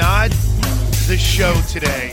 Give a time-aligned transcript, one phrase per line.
[0.00, 0.30] not
[1.08, 2.08] the show today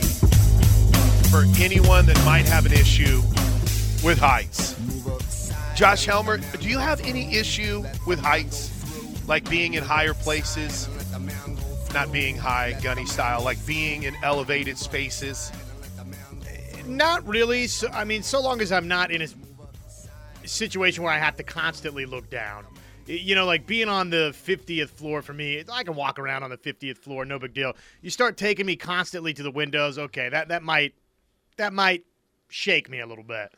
[1.32, 3.22] for anyone that might have an issue
[4.04, 4.76] with heights.
[5.74, 8.74] Josh Helmer, do you have any issue with heights?
[9.26, 10.90] Like being in higher places?
[11.94, 15.50] Not being high, gunny style, like being in elevated spaces?
[16.86, 17.68] Not really.
[17.68, 19.28] So, I mean, so long as I'm not in a
[20.46, 22.66] situation where I have to constantly look down.
[23.08, 26.50] You know, like being on the 50th floor for me, I can walk around on
[26.50, 27.74] the 50th floor, no big deal.
[28.02, 30.94] You start taking me constantly to the windows, okay, that that might
[31.56, 32.04] that might
[32.50, 33.52] shake me a little bit.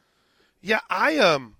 [0.61, 1.55] Yeah, I um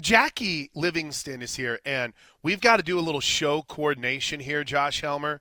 [0.00, 2.12] Jackie Livingston is here and
[2.42, 5.40] we've got to do a little show coordination here, Josh Helmer,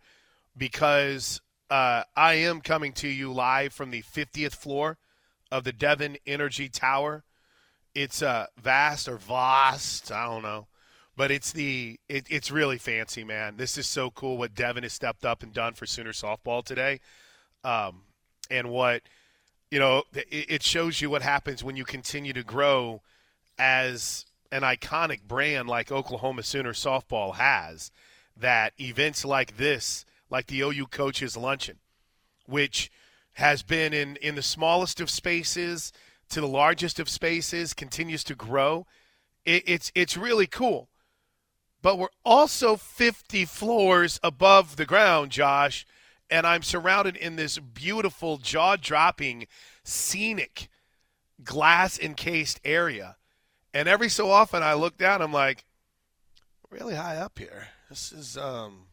[0.58, 4.98] because uh, I am coming to you live from the 50th floor
[5.52, 7.24] of the Devon Energy Tower.
[7.94, 10.68] It's uh, vast or vast, I don't know,
[11.18, 13.58] but it's the it, it's really fancy, man.
[13.58, 17.02] This is so cool what Devon has stepped up and done for Sooner softball today,
[17.64, 18.04] um,
[18.50, 19.02] and what
[19.72, 23.02] you know it, it shows you what happens when you continue to grow
[23.58, 27.92] as an iconic brand like Oklahoma Sooner softball has.
[28.40, 31.80] That events like this like the OU coaches luncheon,
[32.46, 32.92] which
[33.34, 35.92] has been in, in the smallest of spaces
[36.30, 38.86] to the largest of spaces, continues to grow.
[39.44, 40.88] It, it's it's really cool.
[41.82, 45.86] But we're also 50 floors above the ground, Josh,
[46.30, 49.48] and I'm surrounded in this beautiful, jaw-dropping,
[49.84, 50.70] scenic,
[51.44, 53.16] glass encased area.
[53.74, 55.64] And every so often I look down, I'm like,
[56.70, 57.70] really high up here.
[57.90, 58.88] This is um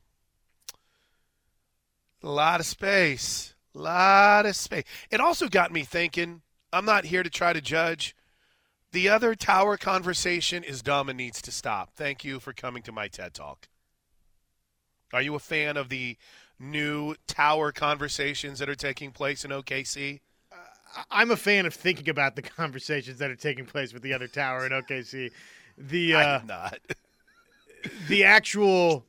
[2.22, 3.54] a lot of space.
[3.74, 4.84] A lot of space.
[5.10, 8.16] It also got me thinking I'm not here to try to judge.
[8.94, 11.90] The other tower conversation is dumb and needs to stop.
[11.96, 13.66] Thank you for coming to my TED Talk.
[15.12, 16.16] Are you a fan of the
[16.60, 20.20] new tower conversations that are taking place in OKC?
[20.52, 24.14] Uh, I'm a fan of thinking about the conversations that are taking place with the
[24.14, 25.32] other tower in OKC.
[25.76, 26.78] The uh, I'm not.
[28.06, 29.04] the actual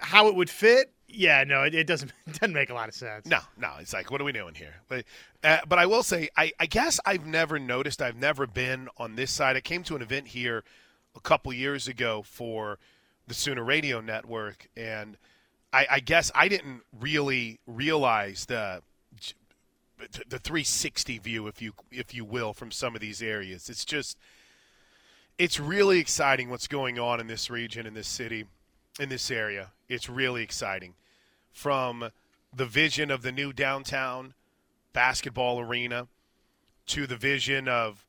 [0.00, 2.94] how it would fit yeah, no, it, it, doesn't it doesn't make a lot of
[2.94, 3.26] sense.
[3.26, 4.74] No, no, it's like, what are we doing here?
[4.88, 5.04] But,
[5.42, 8.02] uh, but I will say, I, I guess I've never noticed.
[8.02, 9.56] I've never been on this side.
[9.56, 10.64] I came to an event here
[11.16, 12.78] a couple years ago for
[13.26, 15.16] the Sooner Radio Network, and
[15.72, 18.82] I, I guess I didn't really realize the
[20.28, 23.70] the 360 view, if you if you will, from some of these areas.
[23.70, 24.18] It's just,
[25.38, 28.44] it's really exciting what's going on in this region, in this city,
[29.00, 29.70] in this area.
[29.88, 30.94] It's really exciting
[31.54, 32.10] from
[32.54, 34.34] the vision of the new downtown
[34.92, 36.08] basketball arena
[36.86, 38.04] to the vision of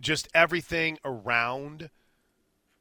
[0.00, 1.90] just everything around,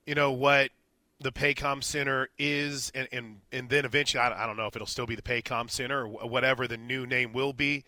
[0.08, 0.72] you know, what
[1.20, 4.88] the Paycom Center is, and, and, and then eventually, I, I don't know if it'll
[4.88, 7.84] still be the Paycom Center or whatever the new name will be.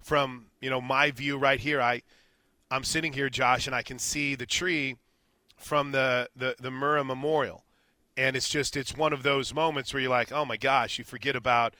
[0.00, 2.00] From, you know, my view right here, I,
[2.70, 4.96] I'm sitting here, Josh, and I can see the tree
[5.56, 7.64] from the, the, the Murrah Memorial
[8.20, 11.04] and it's just it's one of those moments where you're like, oh my gosh, you
[11.04, 11.74] forget about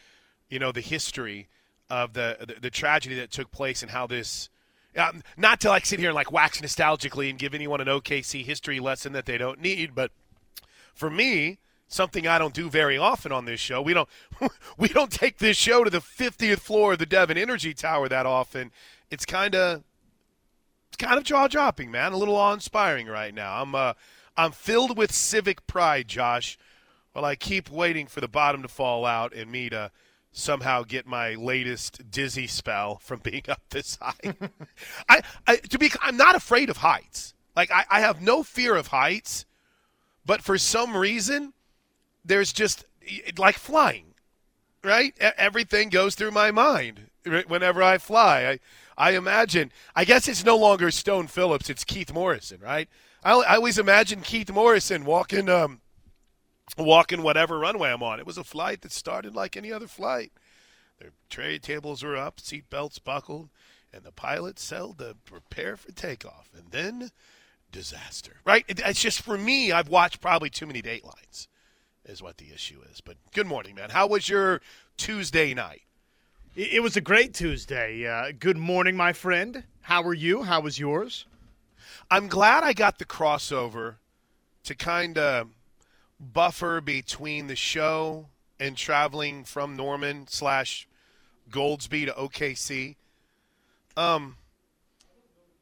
[0.49, 1.49] you know the history
[1.91, 4.49] of the the, the tragedy that took place and how this.
[4.97, 8.45] Um, not to like sit here and like wax nostalgically and give anyone an OKC
[8.45, 10.11] history lesson that they don't need, but
[10.93, 13.81] for me, something I don't do very often on this show.
[13.81, 14.09] We don't
[14.79, 18.27] we don't take this show to the 50th floor of the Devon Energy Tower that
[18.27, 18.73] often.
[19.11, 19.85] It's kind of
[20.89, 22.13] it's kind of jaw dropping, man.
[22.13, 23.61] A little awe inspiring right now.
[23.61, 23.93] I'm uh
[24.41, 26.57] I'm filled with civic pride, Josh.
[27.13, 29.91] While I keep waiting for the bottom to fall out and me to
[30.33, 34.35] somehow get my latest dizzy spell from being up this high.
[35.11, 37.35] I, I, to be I'm not afraid of heights.
[37.55, 39.45] Like I, I have no fear of heights,
[40.25, 41.53] but for some reason,
[42.25, 42.87] there's just
[43.37, 44.15] like flying,
[44.83, 45.13] right?
[45.21, 47.11] Everything goes through my mind
[47.47, 48.47] whenever I fly.
[48.47, 48.59] I
[48.97, 49.71] I imagine.
[49.95, 52.89] I guess it's no longer Stone Phillips; it's Keith Morrison, right?
[53.23, 55.81] I, I always imagine Keith Morrison walking, um,
[56.79, 58.19] walking whatever runway I'm on.
[58.19, 60.33] It was a flight that started like any other flight.
[60.99, 63.49] Their tray tables were up, seat belts buckled,
[63.93, 66.51] and the pilot said to prepare for takeoff.
[66.57, 67.11] And then
[67.73, 68.37] disaster.
[68.45, 68.65] Right?
[68.69, 69.73] It's just for me.
[69.73, 71.47] I've watched probably too many Datelines.
[72.07, 73.01] Is what the issue is.
[73.01, 73.91] But good morning, man.
[73.91, 74.63] How was your
[74.97, 75.83] Tuesday night?
[76.57, 78.07] It was a great Tuesday.
[78.07, 79.65] Uh, good morning, my friend.
[79.83, 80.43] How are you?
[80.43, 81.27] How was yours?
[82.11, 83.97] I'm glad I got the crossover
[84.65, 85.49] to kind of
[86.19, 88.27] buffer between the show
[88.59, 90.89] and traveling from Norman slash
[91.51, 92.97] Goldsby to OKC.
[93.97, 94.37] Um,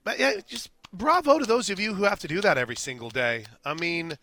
[0.05, 3.11] but yeah, just bravo to those of you who have to do that every single
[3.11, 3.45] day.
[3.65, 4.19] I mean,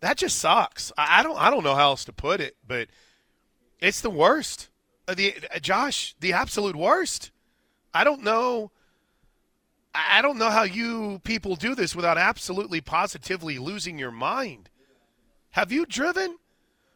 [0.00, 0.92] that just sucks.
[0.96, 2.88] I don't I don't know how else to put it, but
[3.80, 4.68] It's the worst.
[5.08, 7.32] Uh, the uh, Josh, the absolute worst.
[7.92, 8.70] I don't know.
[9.94, 14.70] I don't know how you people do this without absolutely positively losing your mind.
[15.50, 16.38] Have you driven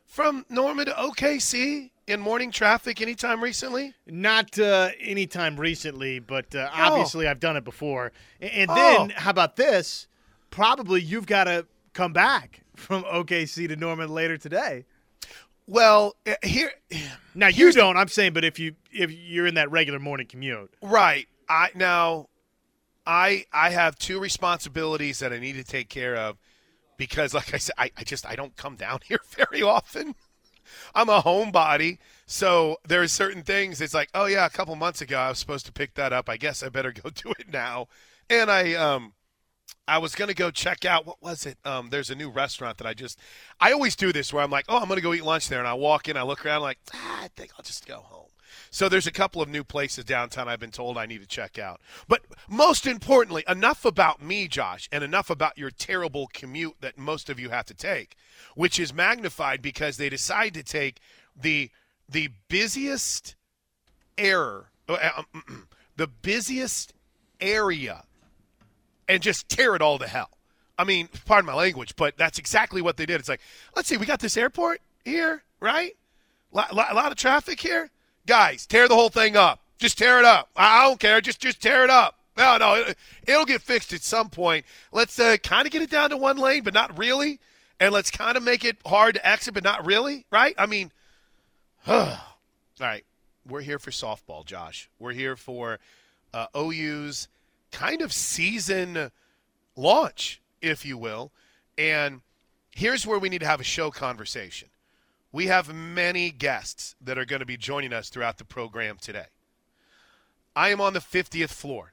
[0.06, 3.93] from Norman to OKC in morning traffic anytime recently?
[4.06, 6.82] Not uh, anytime recently, but uh, Oh.
[6.93, 8.12] obviously I've done it before.
[8.40, 9.20] And then, Oh.
[9.20, 10.06] how about this?
[10.50, 14.87] Probably you've got to come back from OKC to Norman later today.
[15.66, 16.70] Well, uh, here
[17.34, 17.96] Now you don't.
[17.98, 21.26] I'm saying, but if you if you're in that regular morning commute, Right.
[21.48, 22.28] I now
[23.06, 26.37] I I have two responsibilities that I need to take care of
[26.97, 30.14] because like I said, I, I just I don't come down here very often.
[30.94, 31.99] I'm a homebody.
[32.26, 35.67] So there's certain things it's like, oh yeah, a couple months ago I was supposed
[35.67, 36.29] to pick that up.
[36.29, 37.88] I guess I better go do it now.
[38.29, 39.12] And I um
[39.88, 41.58] I was gonna go check out what was it?
[41.64, 43.19] Um, there's a new restaurant that I just
[43.61, 45.69] I always do this where I'm like, oh, I'm gonna go eat lunch there, and
[45.69, 48.25] I walk in, I look around, like, ah, I think I'll just go home.
[48.76, 51.58] So there's a couple of new places downtown I've been told I need to check
[51.58, 51.81] out.
[52.08, 57.31] But most importantly, enough about me, Josh, and enough about your terrible commute that most
[57.31, 58.17] of you have to take,
[58.55, 61.00] which is magnified because they decide to take
[61.34, 61.70] the
[62.06, 63.34] the busiest
[64.19, 66.93] error, uh, um, the busiest
[67.40, 68.05] area
[69.08, 70.37] and just tear it all to hell.
[70.79, 73.20] I mean, pardon my language, but that's exactly what they did.
[73.20, 73.40] It's like,
[73.75, 75.96] let's see, we got this airport here, right?
[76.52, 77.90] A lot, lot, lot of traffic here.
[78.26, 79.61] Guys, tear the whole thing up.
[79.78, 80.50] Just tear it up.
[80.56, 81.20] I don't care.
[81.20, 82.19] Just just tear it up.
[82.37, 84.67] No, no, it, it'll get fixed at some point.
[84.93, 87.40] Let's uh, kind of get it down to one lane, but not really.
[87.81, 90.55] And let's kind of make it hard to exit, but not really, right?
[90.58, 90.93] I mean,
[91.87, 92.19] all
[92.81, 93.05] right.
[93.49, 94.90] We're here for softball, Josh.
[94.99, 95.79] We're here for
[96.34, 97.29] uh, OU's
[97.70, 99.12] kind of season
[99.76, 101.31] launch, if you will.
[101.79, 102.22] And
[102.72, 104.69] here's where we need to have a show conversation.
[105.32, 109.26] We have many guests that are going to be joining us throughout the program today.
[110.55, 111.93] I am on the 50th floor.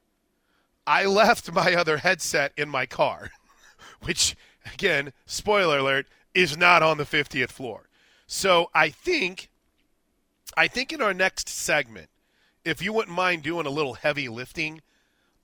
[0.88, 3.32] I left my other headset in my car,
[4.04, 4.36] which,
[4.74, 7.90] again, spoiler alert, is not on the 50th floor.
[8.26, 9.50] So I think,
[10.58, 12.10] I think in our next segment,
[12.66, 14.82] if you wouldn't mind doing a little heavy lifting,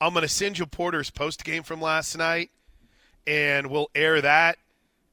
[0.02, 2.52] I'm going to send you Porter's post game from last night,
[3.28, 4.58] and we'll air that.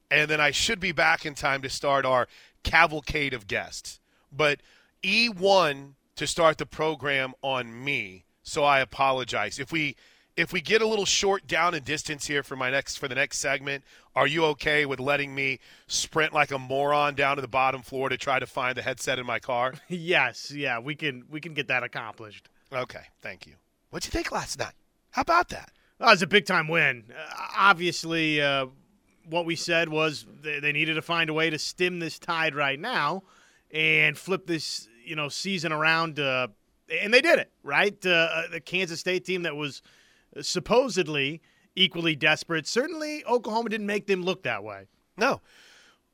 [0.09, 2.29] And then I should be back in time to start our
[2.67, 3.99] cavalcade of guests.
[4.31, 4.59] But
[5.03, 9.59] E1 to start the program on me, so I apologize.
[9.59, 9.95] If we
[10.35, 13.15] if we get a little short down in distance here for my next for the
[13.15, 13.83] next segment,
[14.15, 18.09] are you okay with letting me sprint like a moron down to the bottom floor
[18.09, 19.73] to try to find the headset in my car?
[19.87, 22.49] yes, yeah, we can we can get that accomplished.
[22.71, 23.53] Okay, thank you.
[23.89, 24.73] What'd you think last night?
[25.11, 25.71] How about that?
[25.99, 27.05] That was a big time win.
[27.09, 28.67] Uh, obviously, uh,
[29.29, 32.79] what we said was they, needed to find a way to stem this tide right
[32.79, 33.23] now
[33.71, 36.19] and flip this you know season around.
[36.19, 36.47] Uh,
[37.01, 37.93] and they did it right.
[38.05, 39.81] Uh, the Kansas State team that was
[40.41, 41.41] supposedly
[41.75, 42.67] equally desperate.
[42.67, 44.87] Certainly, Oklahoma didn't make them look that way.
[45.17, 45.41] No.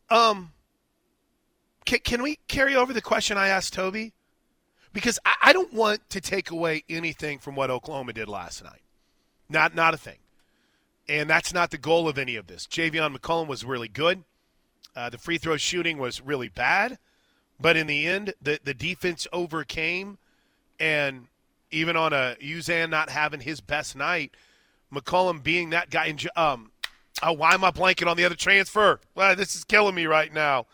[0.09, 0.51] Um.
[1.85, 4.13] Can, can we carry over the question I asked Toby?
[4.93, 8.81] Because I, I don't want to take away anything from what Oklahoma did last night.
[9.49, 10.17] Not not a thing.
[11.07, 12.65] And that's not the goal of any of this.
[12.67, 14.23] Javian McCollum was really good.
[14.95, 16.97] Uh, the free throw shooting was really bad.
[17.59, 20.17] But in the end, the, the defense overcame.
[20.79, 21.27] And
[21.71, 24.31] even on a Uzan not having his best night,
[24.93, 26.05] McCollum being that guy.
[26.05, 26.71] In, um,
[27.21, 28.99] oh, why am I blanking on the other transfer?
[29.15, 30.67] Well, this is killing me right now.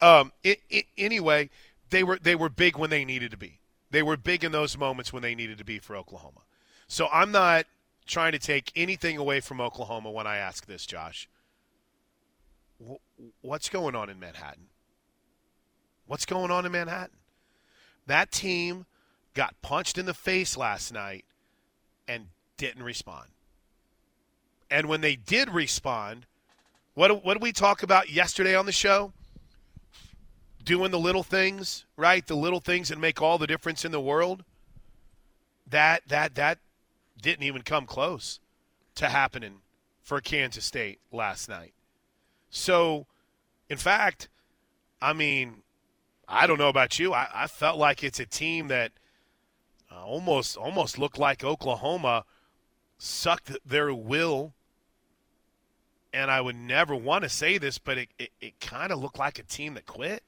[0.00, 1.50] Um, it, it, anyway,
[1.90, 3.58] they were they were big when they needed to be.
[3.90, 6.40] They were big in those moments when they needed to be for Oklahoma.
[6.88, 7.66] So I'm not
[8.06, 11.28] trying to take anything away from Oklahoma when I ask this, Josh.
[13.40, 14.66] What's going on in Manhattan?
[16.06, 17.16] What's going on in Manhattan?
[18.06, 18.86] That team
[19.32, 21.24] got punched in the face last night
[22.06, 23.28] and didn't respond.
[24.70, 26.26] And when they did respond,
[26.94, 29.12] what what did we talk about yesterday on the show?
[30.64, 32.26] Doing the little things, right?
[32.26, 34.44] The little things that make all the difference in the world.
[35.66, 36.58] That that that
[37.20, 38.40] didn't even come close
[38.96, 39.60] to happening
[40.02, 41.72] for Kansas State last night.
[42.50, 43.06] So,
[43.68, 44.28] in fact,
[45.00, 45.62] I mean,
[46.28, 47.12] I don't know about you.
[47.12, 48.92] I, I felt like it's a team that
[49.90, 52.24] uh, almost almost looked like Oklahoma
[52.98, 54.54] sucked their will.
[56.12, 59.18] And I would never want to say this, but it, it, it kind of looked
[59.18, 60.22] like a team that quit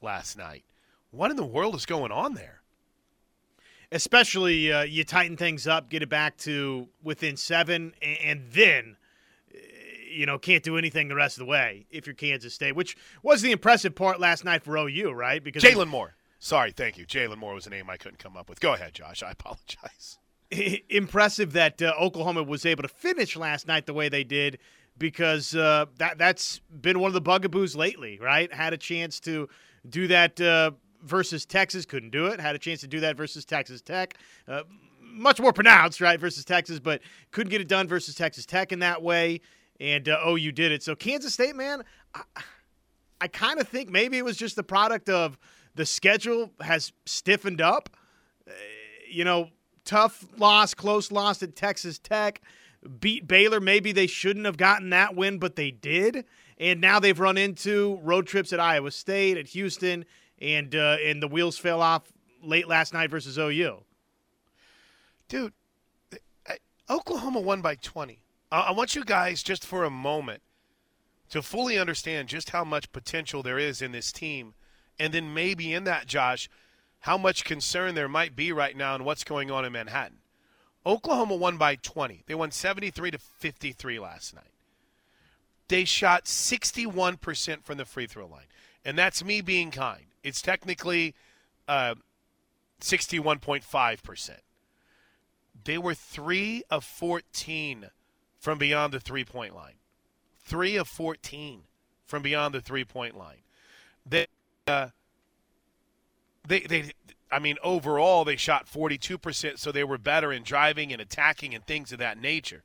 [0.00, 0.64] last night.
[1.10, 2.61] What in the world is going on there?
[3.92, 8.96] Especially, uh, you tighten things up, get it back to within seven, and, and then
[9.54, 9.58] uh,
[10.10, 12.96] you know, can't do anything the rest of the way if you're Kansas State, which
[13.22, 15.44] was the impressive part last night for OU, right?
[15.44, 16.14] Because Jalon Moore.
[16.38, 17.06] Sorry, thank you.
[17.06, 18.60] Jalon Moore was a name I couldn't come up with.
[18.60, 19.22] Go ahead, Josh.
[19.22, 20.18] I apologize.
[20.88, 24.58] Impressive that uh, Oklahoma was able to finish last night the way they did
[24.98, 28.52] because uh, that that's been one of the bugaboos lately, right?
[28.52, 29.48] Had a chance to
[29.88, 30.72] do that uh,
[31.02, 32.40] versus Texas, couldn't do it.
[32.40, 34.14] Had a chance to do that versus Texas Tech.
[34.48, 34.62] Uh,
[35.00, 38.78] much more pronounced, right, versus Texas, but couldn't get it done versus Texas Tech in
[38.80, 39.40] that way.
[39.80, 40.82] And uh, you did it.
[40.82, 41.82] So Kansas State, man,
[42.14, 42.22] I,
[43.20, 45.38] I kind of think maybe it was just the product of
[45.74, 47.90] the schedule has stiffened up.
[48.46, 48.52] Uh,
[49.10, 49.48] you know,
[49.84, 52.40] tough loss, close loss at Texas Tech.
[53.00, 53.60] Beat Baylor.
[53.60, 56.24] Maybe they shouldn't have gotten that win, but they did.
[56.58, 60.04] And now they've run into road trips at Iowa State, at Houston,
[60.42, 63.84] and uh, and the wheels fell off late last night versus OU.
[65.28, 65.52] Dude,
[66.90, 68.18] Oklahoma won by 20.
[68.50, 70.42] I want you guys just for a moment
[71.30, 74.52] to fully understand just how much potential there is in this team,
[74.98, 76.50] and then maybe in that, Josh,
[77.00, 80.18] how much concern there might be right now in what's going on in Manhattan.
[80.84, 82.24] Oklahoma won by 20.
[82.26, 84.44] They won 73 to 53 last night.
[85.68, 88.48] They shot 61% from the free throw line,
[88.84, 90.11] and that's me being kind.
[90.22, 91.14] It's technically
[91.68, 91.94] uh,
[92.80, 94.30] 61.5%.
[95.64, 97.90] They were 3 of 14
[98.38, 99.74] from beyond the three point line.
[100.44, 101.62] 3 of 14
[102.04, 103.42] from beyond the three point line.
[104.04, 104.26] They,
[104.66, 104.88] uh,
[106.46, 106.92] they, they,
[107.30, 111.64] I mean, overall, they shot 42%, so they were better in driving and attacking and
[111.64, 112.64] things of that nature.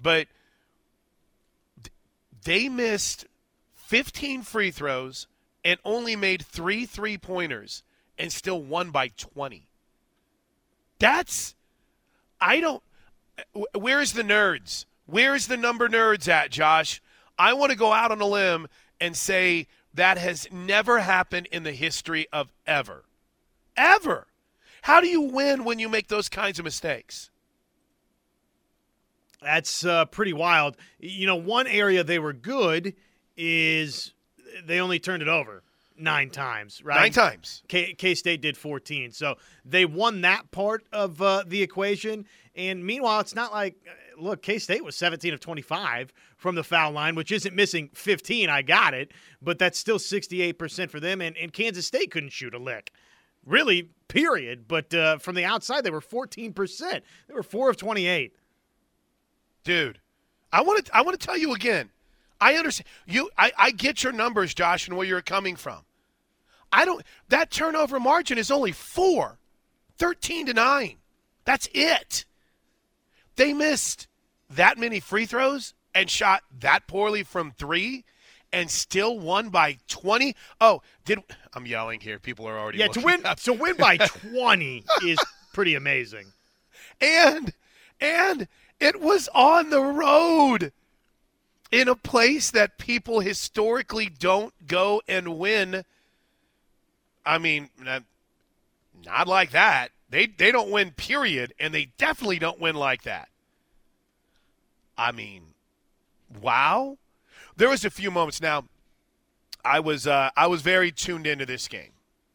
[0.00, 0.26] But
[2.44, 3.26] they missed
[3.74, 5.26] 15 free throws
[5.66, 7.82] and only made three three pointers
[8.16, 9.66] and still won by 20.
[11.00, 11.56] That's,
[12.40, 12.82] I don't,
[13.74, 14.84] where's the nerds?
[15.06, 17.02] Where's the number nerds at, Josh?
[17.36, 18.68] I want to go out on a limb
[19.00, 23.04] and say that has never happened in the history of ever.
[23.76, 24.28] Ever.
[24.82, 27.28] How do you win when you make those kinds of mistakes?
[29.42, 30.76] That's uh, pretty wild.
[31.00, 32.94] You know, one area they were good
[33.36, 34.12] is
[34.64, 35.62] they only turned it over
[35.98, 37.00] nine times, right?
[37.00, 37.62] Nine times.
[37.68, 39.12] K State did 14.
[39.12, 42.26] So they won that part of uh, the equation.
[42.54, 46.64] And meanwhile, it's not like, uh, look, K State was 17 of 25 from the
[46.64, 48.48] foul line, which isn't missing 15.
[48.48, 49.12] I got it.
[49.42, 51.20] But that's still 68% for them.
[51.20, 52.92] And, and Kansas State couldn't shoot a lick.
[53.44, 54.66] Really, period.
[54.68, 57.02] But uh, from the outside, they were 14%.
[57.28, 58.36] They were 4 of 28.
[59.64, 60.00] Dude,
[60.52, 61.90] I want to I want to tell you again.
[62.40, 63.30] I understand you.
[63.38, 65.84] I, I get your numbers, Josh, and where you're coming from.
[66.72, 67.02] I don't.
[67.28, 69.38] That turnover margin is only four,
[69.98, 70.96] 13 to nine.
[71.44, 72.24] That's it.
[73.36, 74.08] They missed
[74.50, 78.04] that many free throws and shot that poorly from three,
[78.52, 80.34] and still won by 20.
[80.60, 81.20] Oh, did
[81.54, 82.18] I'm yelling here?
[82.18, 82.88] People are already yeah.
[82.88, 83.40] To win up.
[83.40, 83.96] to win by
[84.32, 85.18] 20 is
[85.52, 86.26] pretty amazing.
[87.00, 87.52] And
[88.00, 88.48] and
[88.80, 90.72] it was on the road
[91.70, 95.84] in a place that people historically don't go and win.
[97.24, 97.70] I mean,
[99.04, 99.90] not, like that.
[100.08, 103.28] They they don't win period and they definitely don't win like that.
[104.96, 105.42] I mean,
[106.40, 106.98] wow.
[107.56, 108.64] There was a few moments now
[109.64, 111.90] I was uh, I was very tuned into this game.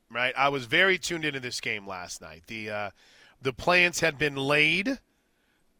[0.09, 0.33] Right?
[0.38, 2.43] I was very tuned into this game last night.
[2.47, 2.89] The uh,
[3.41, 5.00] the plans had been laid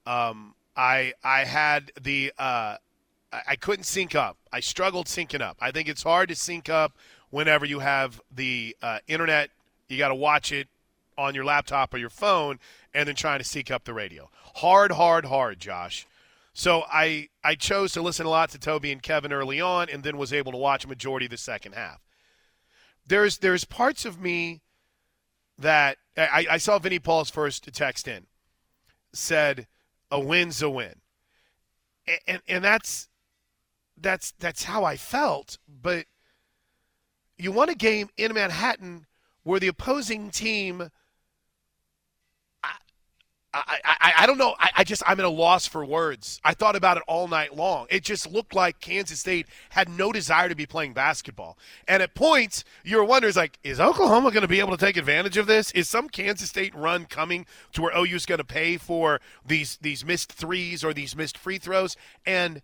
[0.06, 2.78] um, I I had the uh,
[3.32, 4.38] I couldn't sync up.
[4.52, 5.58] I struggled syncing up.
[5.60, 6.98] I think it's hard to sync up
[7.30, 9.50] whenever you have the uh, internet.
[9.88, 10.68] You got to watch it
[11.18, 12.60] on your laptop or your phone,
[12.94, 14.30] and then trying to sync up the radio.
[14.56, 16.06] Hard, hard, hard, Josh.
[16.54, 20.04] So I I chose to listen a lot to Toby and Kevin early on, and
[20.04, 22.02] then was able to watch a majority of the second half.
[23.08, 24.62] There's there's parts of me
[25.58, 28.26] that I, I saw Vinnie Paul's first text in
[29.14, 29.68] said
[30.10, 30.96] a win's a win.
[32.08, 33.08] And, and, and that's
[34.02, 35.58] that's that's how I felt.
[35.68, 36.06] But
[37.38, 39.06] you won a game in Manhattan
[39.44, 40.92] where the opposing team
[43.54, 44.56] I, I, I don't know.
[44.60, 46.40] I, I just I'm at a loss for words.
[46.44, 47.86] I thought about it all night long.
[47.90, 51.58] It just looked like Kansas State had no desire to be playing basketball.
[51.88, 55.36] And at points, you're wondering, like, is Oklahoma going to be able to take advantage
[55.36, 55.72] of this?
[55.72, 59.78] Is some Kansas State run coming to where OU is going to pay for these
[59.82, 61.98] these missed threes or these missed free throws?
[62.26, 62.62] And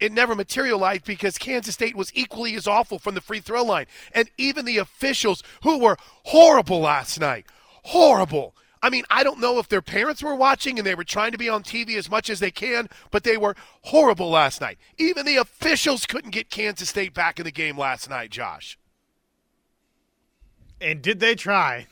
[0.00, 3.86] it never materialized because Kansas State was equally as awful from the free throw line.
[4.12, 7.46] And even the officials, who were horrible last night,
[7.82, 11.32] horrible I mean, I don't know if their parents were watching and they were trying
[11.32, 14.78] to be on TV as much as they can, but they were horrible last night.
[14.98, 18.78] Even the officials couldn't get Kansas State back in the game last night, Josh.
[20.80, 21.86] And did they try?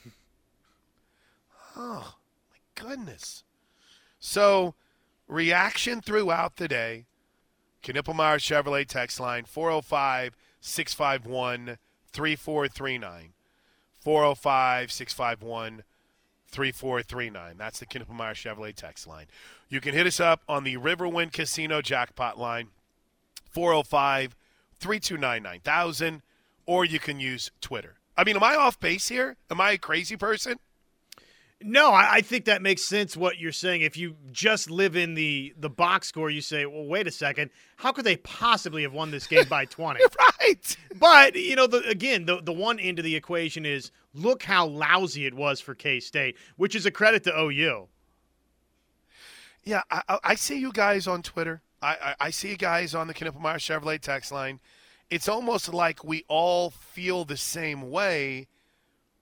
[1.77, 2.15] Oh,
[2.51, 3.43] my goodness.
[4.21, 4.75] So,
[5.27, 7.07] reaction throughout the day.
[7.93, 11.79] Knippelmier Chevrolet text line 405 651
[12.13, 13.33] 3439.
[14.01, 15.83] 405 651
[16.49, 17.57] 3439.
[17.57, 19.27] That's the Knippelmier Chevrolet text line.
[19.69, 22.69] You can hit us up on the Riverwind Casino jackpot line
[23.51, 24.37] 405
[24.79, 26.23] 329 9000,
[26.67, 27.95] or you can use Twitter.
[28.17, 29.37] I mean, am I off base here?
[29.51, 30.59] Am I a crazy person?
[31.69, 33.83] No, I, I, think that makes sense what you're saying.
[33.83, 37.51] If you just live in the the box score, you say, "Well, wait a second,
[37.77, 40.01] how could they possibly have won this game by 20?"
[40.41, 40.77] right.
[40.95, 44.67] But you know, the, again, the the one end of the equation is look how
[44.67, 47.89] lousy it was for K State, which is a credit to OU.
[49.65, 51.63] Yeah, I, I see you guys on Twitter.
[51.83, 54.61] I, I, I see you guys on the Knippelmier Chevrolet text line.
[55.11, 58.47] It's almost like we all feel the same way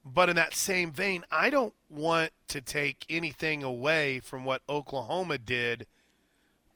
[0.05, 5.39] but in that same vein, I don't want to take anything away from what Oklahoma
[5.39, 5.87] did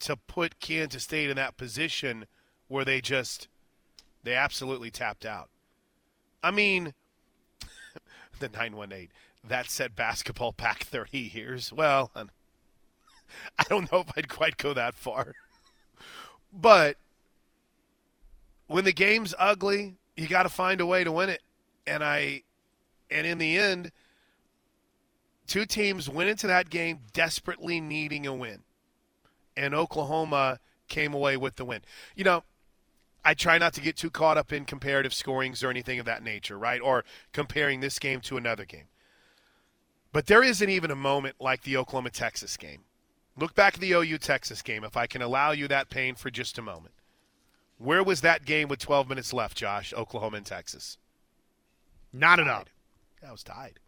[0.00, 2.26] to put Kansas State in that position
[2.68, 3.48] where they just
[4.22, 5.48] they absolutely tapped out.
[6.42, 6.94] I mean,
[8.38, 9.08] the 918
[9.46, 11.72] that set basketball back 30 years.
[11.72, 12.10] Well,
[13.58, 15.34] I don't know if I'd quite go that far.
[16.52, 16.96] But
[18.66, 21.42] when the game's ugly, you got to find a way to win it.
[21.86, 22.42] And I
[23.10, 23.92] and in the end,
[25.46, 28.60] two teams went into that game desperately needing a win.
[29.56, 31.82] And Oklahoma came away with the win.
[32.14, 32.44] You know,
[33.24, 36.22] I try not to get too caught up in comparative scorings or anything of that
[36.22, 36.80] nature, right?
[36.80, 38.86] Or comparing this game to another game.
[40.12, 42.84] But there isn't even a moment like the Oklahoma Texas game.
[43.36, 46.30] Look back at the OU Texas game, if I can allow you that pain for
[46.30, 46.94] just a moment.
[47.76, 49.92] Where was that game with 12 minutes left, Josh?
[49.92, 50.98] Oklahoma and Texas.
[52.12, 52.64] Not enough.
[53.26, 53.80] I was tied.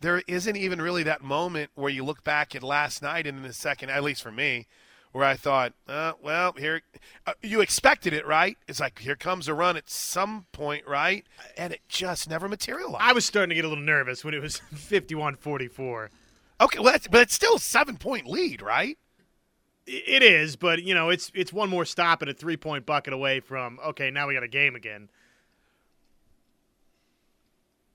[0.00, 3.42] There isn't even really that moment where you look back at last night and in
[3.42, 4.66] the second, at least for me,
[5.12, 6.82] where I thought, uh, well, here,
[7.26, 8.56] uh, you expected it, right?
[8.68, 11.24] It's like, here comes a run at some point, right?
[11.56, 13.02] And it just never materialized.
[13.02, 16.10] I was starting to get a little nervous when it was 51 44.
[16.60, 18.98] Okay, well, that's, but it's still a seven point lead, right?
[19.86, 23.14] It is, but you know, it's it's one more stop and a three point bucket
[23.14, 24.10] away from okay.
[24.10, 25.08] Now we got a game again.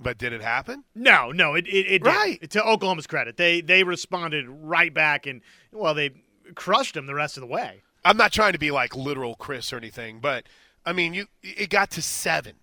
[0.03, 0.83] But did it happen?
[0.93, 2.39] No, no, it it, it right.
[2.41, 2.51] Did.
[2.51, 6.11] To Oklahoma's credit, they they responded right back and well, they
[6.55, 7.81] crushed them the rest of the way.
[8.05, 10.45] I'm not trying to be like literal Chris or anything, but
[10.85, 12.55] I mean, you it got to seven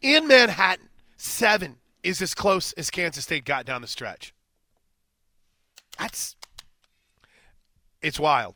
[0.00, 0.88] in Manhattan.
[1.16, 4.34] Seven is as close as Kansas State got down the stretch.
[5.98, 6.34] That's
[8.00, 8.54] it's wild.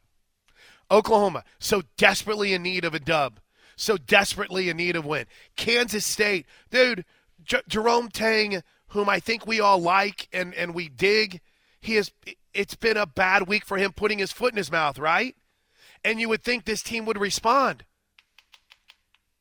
[0.90, 3.40] Oklahoma so desperately in need of a dub,
[3.76, 5.26] so desperately in need of win.
[5.56, 7.04] Kansas State, dude
[7.48, 11.40] J- Jerome Tang, whom I think we all like and, and we dig,
[11.80, 12.12] he has
[12.54, 15.34] it's been a bad week for him putting his foot in his mouth, right?
[16.04, 17.84] And you would think this team would respond.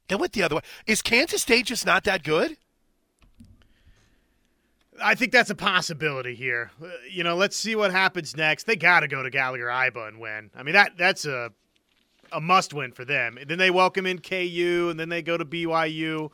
[0.07, 0.61] They went the other way.
[0.85, 2.57] Is Kansas State just not that good?
[5.01, 6.71] I think that's a possibility here.
[6.81, 8.63] Uh, you know, let's see what happens next.
[8.63, 10.49] They got to go to Gallagher Iba and win.
[10.55, 11.51] I mean that that's a
[12.31, 13.37] a must win for them.
[13.37, 16.31] And then they welcome in KU, and then they go to BYU.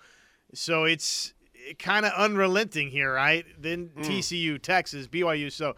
[0.54, 1.34] So it's
[1.80, 3.46] kind of unrelenting here, right?
[3.60, 4.04] Then mm.
[4.04, 5.52] TCU, Texas, BYU.
[5.52, 5.74] So uh,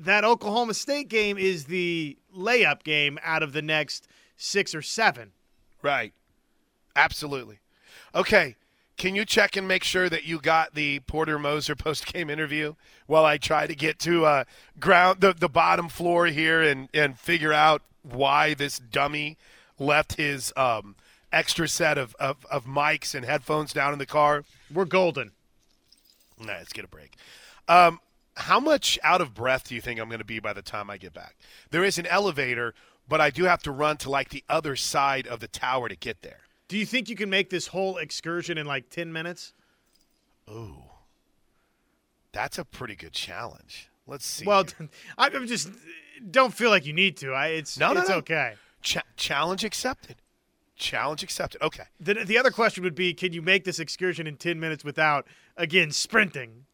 [0.00, 5.32] that Oklahoma State game is the layup game out of the next six or seven.
[5.82, 6.12] Right.
[6.94, 7.60] Absolutely.
[8.14, 8.56] Okay.
[8.96, 12.74] Can you check and make sure that you got the Porter Moser post game interview
[13.06, 14.44] while I try to get to uh,
[14.78, 19.38] ground the, the bottom floor here and, and figure out why this dummy
[19.78, 20.96] left his um,–
[21.32, 24.44] extra set of, of, of mics and headphones down in the car.
[24.72, 25.32] We're golden.
[26.38, 27.14] Nah, let's get a break.
[27.68, 28.00] Um,
[28.36, 30.90] how much out of breath do you think I'm going to be by the time
[30.90, 31.36] I get back?
[31.70, 32.74] There is an elevator,
[33.08, 35.96] but I do have to run to like the other side of the tower to
[35.96, 36.40] get there.
[36.68, 39.52] Do you think you can make this whole excursion in like 10 minutes?
[40.48, 40.84] Ooh.
[42.32, 43.90] That's a pretty good challenge.
[44.06, 44.44] Let's see.
[44.46, 44.64] Well,
[45.18, 45.70] I'm just
[46.30, 47.32] don't feel like you need to.
[47.32, 48.16] I it's no, no, it's no.
[48.16, 48.54] okay.
[48.82, 50.16] Ch- challenge accepted.
[50.80, 51.62] Challenge accepted.
[51.62, 51.84] Okay.
[52.00, 55.26] The, the other question would be can you make this excursion in 10 minutes without,
[55.56, 56.64] again, sprinting?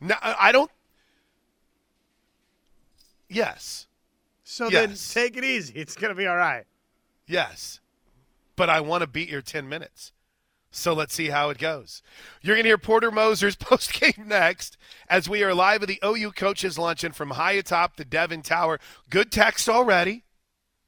[0.00, 0.70] No, I don't.
[3.28, 3.88] Yes.
[4.44, 5.12] So yes.
[5.12, 5.74] then take it easy.
[5.74, 6.64] It's going to be all right.
[7.26, 7.80] Yes.
[8.54, 10.12] But I want to beat your 10 minutes.
[10.70, 12.02] So let's see how it goes.
[12.42, 14.76] You're going to hear Porter Moser's post game next
[15.08, 18.78] as we are live at the OU Coaches Luncheon from high atop the Devon Tower.
[19.10, 20.23] Good text already.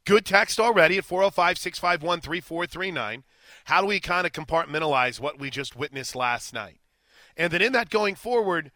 [0.07, 3.25] Good text already at 405 651 3439.
[3.65, 6.79] How do we kind of compartmentalize what we just witnessed last night?
[7.37, 8.71] And then in that going forward,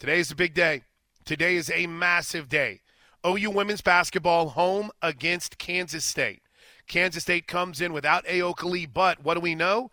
[0.00, 0.82] today is a big day.
[1.24, 2.80] Today is a massive day.
[3.24, 6.42] OU women's basketball home against Kansas State.
[6.88, 9.92] Kansas State comes in without Ayoka Lee, but what do we know?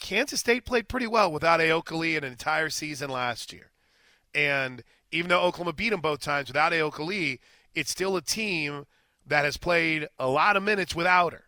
[0.00, 3.70] Kansas State played pretty well without Ayoka Lee an entire season last year.
[4.34, 7.38] And even though Oklahoma beat them both times without Ayoka Lee,
[7.72, 8.84] it's still a team
[9.26, 11.44] that has played a lot of minutes without her.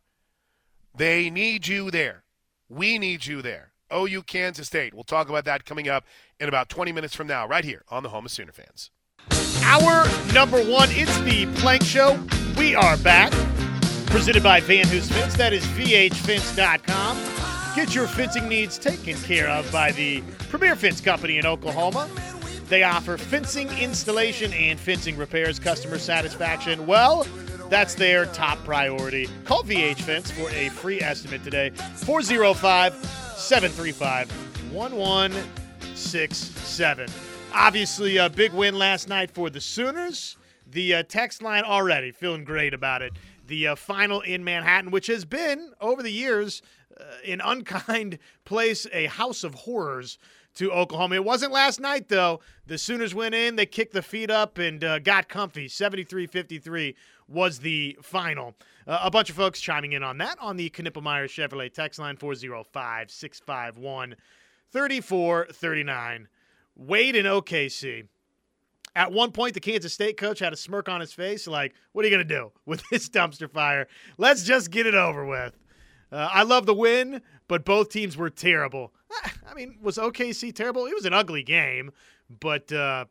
[0.97, 2.25] They need you there.
[2.69, 3.73] We need you there.
[3.95, 4.95] OU Kansas State.
[4.95, 6.05] We'll talk about that coming up
[6.41, 8.91] in about 20 minutes from now, right here on the Home of Sooner Fans.
[9.63, 12.19] Our number one, it's the Plank Show.
[12.59, 13.33] We are back.
[14.07, 15.37] Presented by Van Hoos Fence.
[15.37, 17.19] That is VHFence.com.
[17.77, 22.09] Get your fencing needs taken care of by the Premier Fence Company in Oklahoma.
[22.69, 25.59] They offer fencing installation and fencing repairs.
[25.59, 27.27] Customer satisfaction, well,
[27.69, 29.29] that's their top priority.
[29.45, 31.71] Call VH Fence for a free estimate today.
[31.71, 32.95] 405
[33.37, 34.31] 735
[34.73, 37.09] 1167.
[37.53, 40.37] Obviously, a big win last night for the Sooners.
[40.71, 43.13] The uh, text line already feeling great about it.
[43.47, 46.61] The uh, final in Manhattan, which has been, over the years,
[47.01, 50.19] uh, an unkind place, a house of horrors
[50.57, 51.17] to Oklahoma.
[51.17, 52.41] It wasn't last night, though.
[52.67, 55.69] The Sooners went in, they kicked the feet up, and uh, got comfy.
[55.69, 56.97] 73 53
[57.29, 58.55] was the final.
[58.87, 62.17] Uh, a bunch of folks chiming in on that on the Knippelmier Chevrolet text line
[62.17, 64.17] 405 651
[64.73, 66.29] 3439.
[66.77, 68.07] Wade in OKC.
[68.95, 72.05] At one point, the Kansas State coach had a smirk on his face, like, "What
[72.05, 73.89] are you going to do with this dumpster fire?
[74.19, 75.55] Let's just get it over with."
[76.11, 78.93] Uh, I love the win, but both teams were terrible.
[79.49, 80.87] I mean, was OKC terrible?
[80.87, 81.91] It was an ugly game,
[82.41, 83.07] but uh,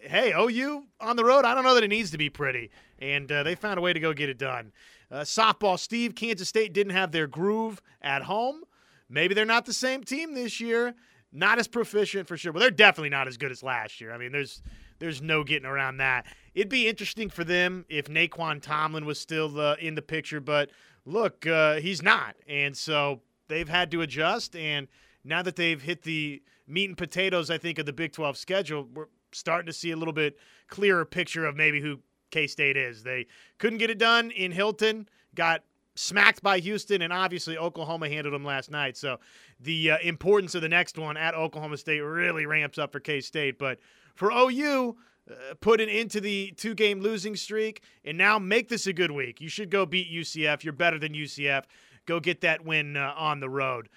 [0.00, 1.44] hey, OU on the road.
[1.44, 3.92] I don't know that it needs to be pretty, and uh, they found a way
[3.92, 4.72] to go get it done.
[5.10, 6.14] Uh, softball, Steve.
[6.14, 8.62] Kansas State didn't have their groove at home.
[9.08, 10.94] Maybe they're not the same team this year.
[11.32, 12.52] Not as proficient for sure.
[12.52, 14.12] Well, they're definitely not as good as last year.
[14.12, 14.62] I mean, there's
[14.98, 16.26] there's no getting around that.
[16.54, 20.70] It'd be interesting for them if Nae'Qwan Tomlin was still uh, in the picture, but
[21.04, 24.56] look, uh, he's not, and so they've had to adjust.
[24.56, 24.88] And
[25.24, 28.88] now that they've hit the meat and potatoes, I think of the Big 12 schedule,
[28.92, 30.36] we're starting to see a little bit
[30.68, 31.98] clearer picture of maybe who
[32.30, 33.02] K State is.
[33.02, 33.26] They
[33.58, 35.62] couldn't get it done in Hilton, got
[35.94, 38.96] smacked by Houston, and obviously Oklahoma handled them last night.
[38.96, 39.18] So
[39.60, 43.20] the uh, importance of the next one at Oklahoma State really ramps up for K
[43.20, 43.58] State.
[43.58, 43.78] But
[44.14, 44.96] for OU,
[45.30, 49.10] uh, put it into the two game losing streak and now make this a good
[49.10, 49.40] week.
[49.40, 50.64] You should go beat UCF.
[50.64, 51.64] You're better than UCF.
[52.06, 53.88] Go get that win uh, on the road.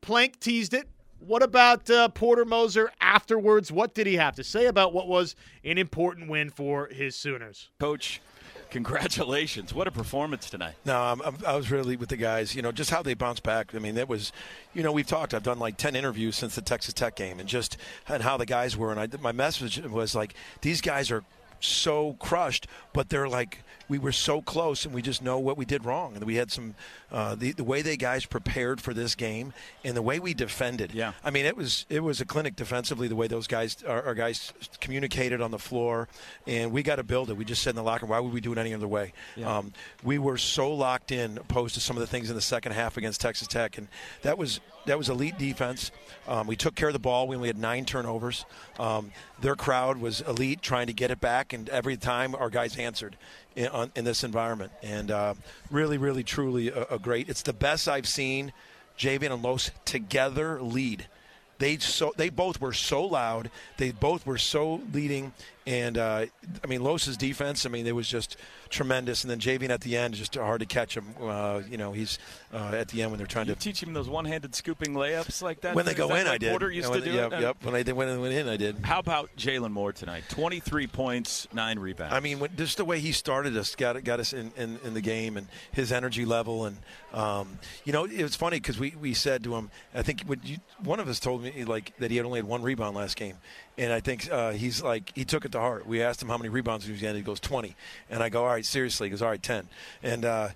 [0.00, 0.88] Plank teased it.
[1.26, 3.70] What about uh, Porter Moser afterwards?
[3.70, 7.68] What did he have to say about what was an important win for his Sooners?
[7.78, 8.20] Coach,
[8.70, 9.72] congratulations.
[9.72, 10.74] What a performance tonight.
[10.84, 13.44] No, I'm, I'm, i was really with the guys, you know, just how they bounced
[13.44, 13.72] back.
[13.72, 14.32] I mean, it was,
[14.74, 17.48] you know, we've talked, I've done like 10 interviews since the Texas Tech game and
[17.48, 17.76] just
[18.08, 18.90] and how the guys were.
[18.90, 21.22] And I, my message was like, these guys are
[21.60, 25.66] so crushed, but they're like we were so close, and we just know what we
[25.66, 26.74] did wrong, and we had some
[27.10, 29.52] uh, the the way they guys prepared for this game
[29.84, 30.94] and the way we defended.
[30.94, 34.02] Yeah, I mean it was it was a clinic defensively the way those guys our,
[34.02, 36.08] our guys communicated on the floor,
[36.46, 37.36] and we got to build it.
[37.36, 39.12] We just said in the locker room, why would we do it any other way?
[39.36, 39.58] Yeah.
[39.58, 42.72] Um, we were so locked in opposed to some of the things in the second
[42.72, 43.88] half against Texas Tech, and
[44.22, 45.90] that was that was elite defense.
[46.26, 47.28] Um, we took care of the ball.
[47.28, 48.46] We only had nine turnovers.
[48.78, 52.78] Um, their crowd was elite, trying to get it back, and every time our guys
[52.78, 53.18] answered
[53.56, 54.72] in, on, in this environment.
[54.82, 55.34] And uh,
[55.70, 57.28] really, really, truly a, a, great.
[57.28, 58.52] It's the best I've seen
[58.98, 61.06] Javian and Los together lead.
[61.58, 63.50] They so they both were so loud.
[63.76, 65.32] They both were so leading,
[65.64, 66.26] and uh,
[66.64, 67.64] I mean Los's defense.
[67.64, 68.36] I mean it was just
[68.72, 69.22] tremendous.
[69.22, 71.14] And then Javian at the end, just hard to catch him.
[71.20, 72.18] Uh, you know, he's
[72.52, 75.42] uh, at the end when they're trying you to teach him those one-handed scooping layups
[75.42, 75.76] like that.
[75.76, 76.50] When they go in, like I did.
[76.50, 77.40] Porter used when, to do yep, it.
[77.40, 77.64] Yep.
[77.64, 78.78] When they went in, I did.
[78.82, 80.24] How about Jalon Moore tonight?
[80.28, 82.14] Twenty-three points, nine rebounds.
[82.14, 84.94] I mean, when, just the way he started us got got us in, in, in
[84.94, 86.78] the game, and his energy level, and
[87.12, 90.56] um, you know, it was funny because we, we said to him, I think you,
[90.82, 93.36] one of us told me like that he had only had one rebound last game,
[93.78, 95.86] and I think uh, he's like he took it to heart.
[95.86, 97.16] We asked him how many rebounds he was getting.
[97.16, 97.74] He goes twenty,
[98.10, 99.08] and I go, all right, seriously.
[99.08, 99.68] He goes, all right, ten.
[100.02, 100.48] And uh,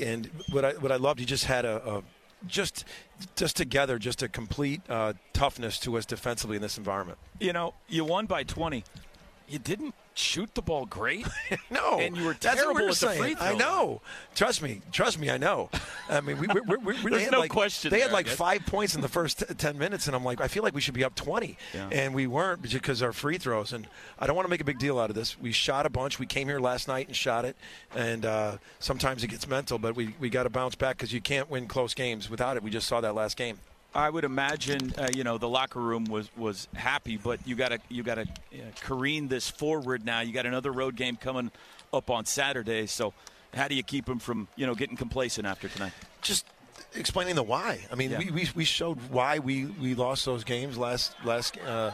[0.00, 2.02] and what I what I loved, he just had a, a
[2.46, 2.84] just
[3.36, 7.18] just together, just a complete uh, toughness to us defensively in this environment.
[7.40, 8.84] You know, you won by twenty.
[9.48, 11.26] You didn't shoot the ball great?
[11.70, 13.22] no, and you were terrible at the saying.
[13.22, 13.46] free throw.
[13.46, 14.00] I know.
[14.34, 14.80] Trust me.
[14.90, 15.30] Trust me.
[15.30, 15.70] I know.
[16.08, 17.90] I mean, we, we, we, we There's no like, question.
[17.90, 20.40] They there, had like five points in the first t- ten minutes, and I'm like,
[20.40, 21.88] I feel like we should be up twenty, yeah.
[21.92, 23.72] and we weren't because our free throws.
[23.72, 23.86] And
[24.18, 25.38] I don't want to make a big deal out of this.
[25.38, 26.18] We shot a bunch.
[26.18, 27.56] We came here last night and shot it,
[27.94, 31.20] and uh, sometimes it gets mental, but we we got to bounce back because you
[31.20, 32.62] can't win close games without it.
[32.62, 33.58] We just saw that last game.
[33.96, 37.70] I would imagine, uh, you know, the locker room was, was happy, but you got
[37.70, 40.20] to you got to uh, careen this forward now.
[40.20, 41.50] You got another road game coming
[41.94, 43.14] up on Saturday, so
[43.54, 45.92] how do you keep them from you know getting complacent after tonight?
[46.20, 46.44] Just
[46.94, 47.80] explaining the why.
[47.90, 48.18] I mean, Yeah.
[48.18, 51.92] we, we, we showed why we, we lost those games last last uh,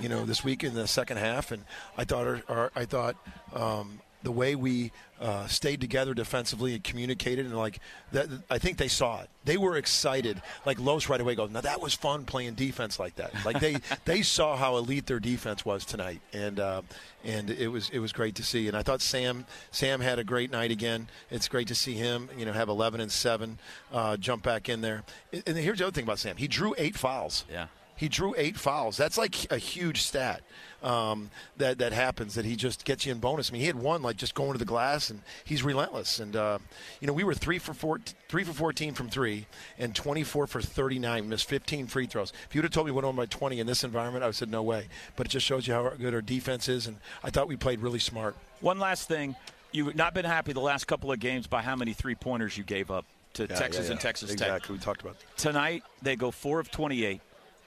[0.00, 1.64] you know this week in the second half, and
[1.98, 3.16] I thought our, our I thought
[3.54, 7.78] um, the way we uh, stayed together defensively and communicated and like
[8.10, 9.28] that, I think they saw it.
[9.44, 10.42] They were excited.
[10.66, 13.32] Like Los right away goes, now that was fun playing defense like that.
[13.44, 16.82] Like they they saw how elite their defense was tonight, and uh,
[17.24, 18.68] and it was it was great to see.
[18.68, 21.08] And I thought Sam Sam had a great night again.
[21.30, 23.58] It's great to see him, you know, have 11 and seven,
[23.92, 25.04] uh, jump back in there.
[25.32, 27.44] And and here's the other thing about Sam: he drew eight fouls.
[27.50, 27.66] Yeah.
[28.02, 28.96] He drew eight fouls.
[28.96, 30.42] That's like a huge stat
[30.82, 32.34] um, that that happens.
[32.34, 33.48] That he just gets you in bonus.
[33.48, 36.18] I mean, he had one like just going to the glass, and he's relentless.
[36.18, 36.58] And uh,
[37.00, 39.46] you know, we were three for four, three for fourteen from three,
[39.78, 41.28] and twenty four for thirty nine.
[41.28, 42.32] Missed fifteen free throws.
[42.48, 44.30] If you'd have told me we went on by twenty in this environment, I would
[44.30, 44.88] have said no way.
[45.14, 47.78] But it just shows you how good our defense is, and I thought we played
[47.78, 48.34] really smart.
[48.60, 49.36] One last thing,
[49.70, 52.64] you've not been happy the last couple of games by how many three pointers you
[52.64, 54.40] gave up to Texas and Texas Tech.
[54.40, 55.20] Exactly, we talked about.
[55.20, 55.36] That.
[55.36, 57.20] Tonight, they go four of 28.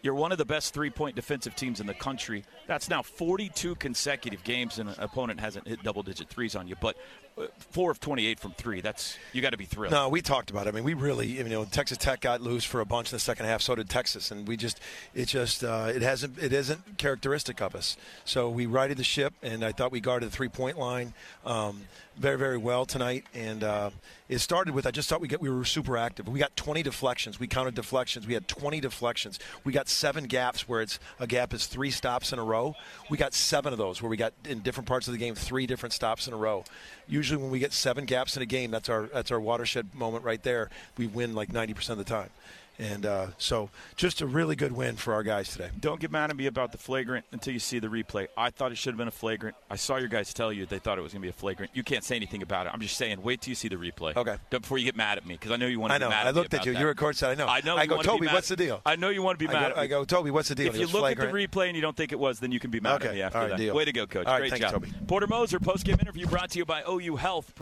[0.06, 2.44] You're one of the best three point defensive teams in the country.
[2.68, 6.76] That's now 42 consecutive games, and an opponent hasn't hit double digit threes on you.
[6.80, 6.96] But
[7.58, 9.92] four of 28 from three, that's you got to be thrilled.
[9.92, 10.70] No, we talked about it.
[10.70, 13.20] I mean, we really, you know, Texas Tech got loose for a bunch in the
[13.20, 13.62] second half.
[13.62, 14.80] So did Texas, and we just,
[15.14, 17.98] it just, uh, it hasn't, it isn't characteristic of us.
[18.24, 21.14] So we righted the ship, and I thought we guarded the three point line
[21.46, 21.82] um,
[22.18, 23.26] very, very well tonight.
[23.34, 23.90] And uh,
[24.30, 26.28] it started with, I just thought we get, we were super active.
[26.28, 27.40] We got 20 deflections.
[27.40, 28.26] We counted deflections.
[28.26, 29.40] We had 20 deflections.
[29.64, 32.76] We got seven gaps where it's a gap is three stops in a row.
[33.10, 35.68] We got seven of those where we got in different parts of the game three
[35.68, 36.64] different stops in a row.
[37.08, 40.24] Usually, when we get seven gaps in a game, that's our that's our watershed moment
[40.24, 40.70] right there.
[40.98, 42.30] We win like 90% of the time.
[42.78, 45.70] And uh, so, just a really good win for our guys today.
[45.80, 48.28] Don't get mad at me about the flagrant until you see the replay.
[48.38, 49.56] I thought it should have been a flagrant.
[49.70, 51.72] I saw your guys tell you they thought it was going to be a flagrant.
[51.74, 52.74] You can't say anything about it.
[52.74, 54.16] I'm just saying, wait till you see the replay.
[54.18, 54.36] Okay.
[54.50, 56.08] Don't- Before you get mad at me, because I know you want to I know.
[56.08, 56.74] be mad I at looked at about you.
[56.74, 56.80] that.
[56.80, 57.30] You were courtside.
[57.30, 57.48] I know.
[57.48, 57.78] I know.
[57.78, 58.82] I go, Toby, what's the deal?
[58.86, 59.82] I know you want to be I mad go, at me.
[59.84, 60.68] I go, Toby, what's the deal?
[60.68, 62.60] If you look "Flagrant." at the replay and you don't think it was, then you
[62.60, 63.08] can be mad Okay.
[63.08, 63.58] at me after All right, that.
[63.58, 63.74] deal.
[63.76, 64.26] Way to go, coach.
[64.28, 64.74] All right, Great thanks, job.
[64.84, 64.94] Toby.
[65.08, 67.54] Porter Moser post game interview brought to you by OU Health.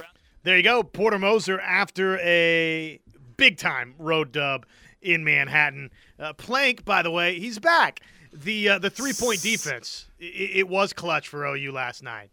[0.42, 3.00] There you go, Porter Moser after a
[3.38, 4.66] big time road dub
[5.04, 5.92] in Manhattan.
[6.20, 8.02] Uh, Plank, by the way, he's back.
[8.32, 12.32] The uh, the three point defense it, it was clutch for OU last night.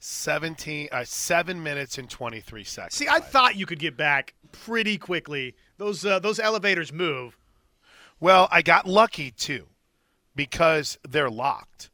[0.00, 2.94] 17, uh, seven minutes and 23 seconds.
[2.94, 5.54] See, I thought you could get back pretty quickly.
[5.76, 7.36] Those uh, those elevators move.
[8.18, 9.68] Well, I got lucky too
[10.34, 11.90] because they're locked.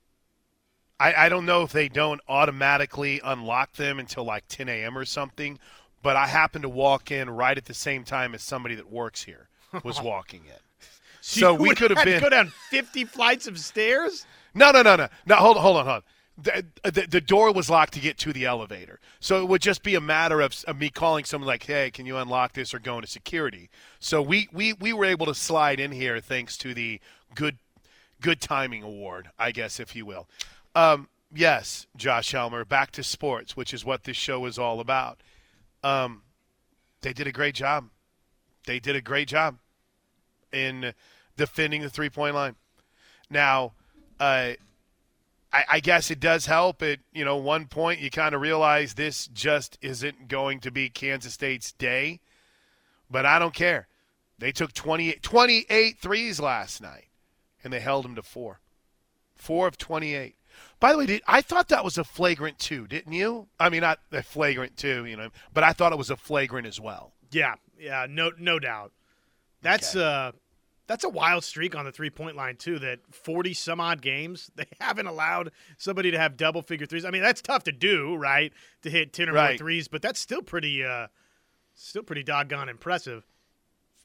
[0.98, 4.96] I, I don't know if they don't automatically unlock them until like 10 a.m.
[4.96, 5.58] or something,
[6.02, 9.24] but I happened to walk in right at the same time as somebody that works
[9.24, 9.45] here
[9.82, 10.52] was walking in.
[11.28, 14.24] So we could have been go down fifty flights of stairs.
[14.54, 15.34] No, no, no, no, no.
[15.34, 16.02] Hold on, hold on, hold on.
[16.38, 19.82] The, the, the door was locked to get to the elevator, so it would just
[19.82, 22.78] be a matter of, of me calling someone like, "Hey, can you unlock this?" or
[22.78, 23.70] going to security.
[23.98, 27.00] So we, we, we were able to slide in here thanks to the
[27.34, 27.58] good
[28.20, 30.28] good timing award, I guess, if you will.
[30.74, 35.20] Um, yes, Josh Helmer, back to sports, which is what this show is all about.
[35.82, 36.22] Um,
[37.02, 37.88] they did a great job.
[38.66, 39.58] They did a great job
[40.52, 40.92] in
[41.36, 42.56] defending the three point line.
[43.30, 43.72] Now,
[44.20, 44.52] uh,
[45.52, 46.82] I, I guess it does help.
[46.82, 50.88] At you know one point, you kind of realize this just isn't going to be
[50.88, 52.20] Kansas State's day.
[53.10, 53.86] But I don't care.
[54.38, 57.06] They took 28, 28 threes last night,
[57.64, 58.60] and they held them to four.
[59.34, 60.34] Four of 28.
[60.80, 63.46] By the way, did, I thought that was a flagrant two, didn't you?
[63.58, 66.66] I mean, not a flagrant two, you know, but I thought it was a flagrant
[66.66, 67.12] as well.
[67.30, 68.92] Yeah, yeah, no, no doubt.
[69.62, 70.32] That's uh,
[70.86, 72.78] that's a wild streak on the three point line too.
[72.78, 77.04] That forty some odd games they haven't allowed somebody to have double figure threes.
[77.04, 78.52] I mean, that's tough to do, right?
[78.82, 81.08] To hit ten or more threes, but that's still pretty, uh,
[81.74, 83.26] still pretty doggone impressive.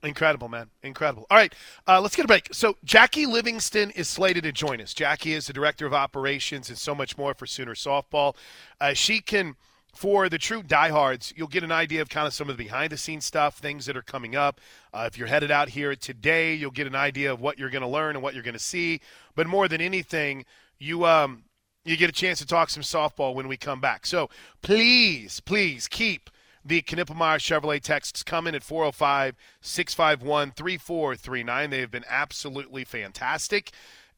[0.04, 0.70] Incredible, man.
[0.82, 1.28] Incredible.
[1.30, 1.54] All right,
[1.88, 2.50] uh, let's get a break.
[2.52, 4.94] So, Jackie Livingston is slated to join us.
[4.96, 8.36] Jackie is the director of operations and so much more for Sooner Softball.
[8.80, 9.56] Uh, she can,
[9.94, 12.92] for the true diehards, you'll get an idea of kind of some of the behind
[12.92, 14.62] the scenes stuff, things that are coming up.
[14.94, 17.82] Uh, if you're headed out here today, you'll get an idea of what you're going
[17.82, 19.02] to learn and what you're going to see.
[19.36, 20.46] But more than anything,
[20.80, 21.44] you um,
[21.84, 24.06] you get a chance to talk some softball when we come back.
[24.06, 24.30] So
[24.62, 26.30] please, please keep
[26.64, 31.70] the Knippelmier Chevrolet texts coming at 405 651 3439.
[31.70, 33.72] They have been absolutely fantastic.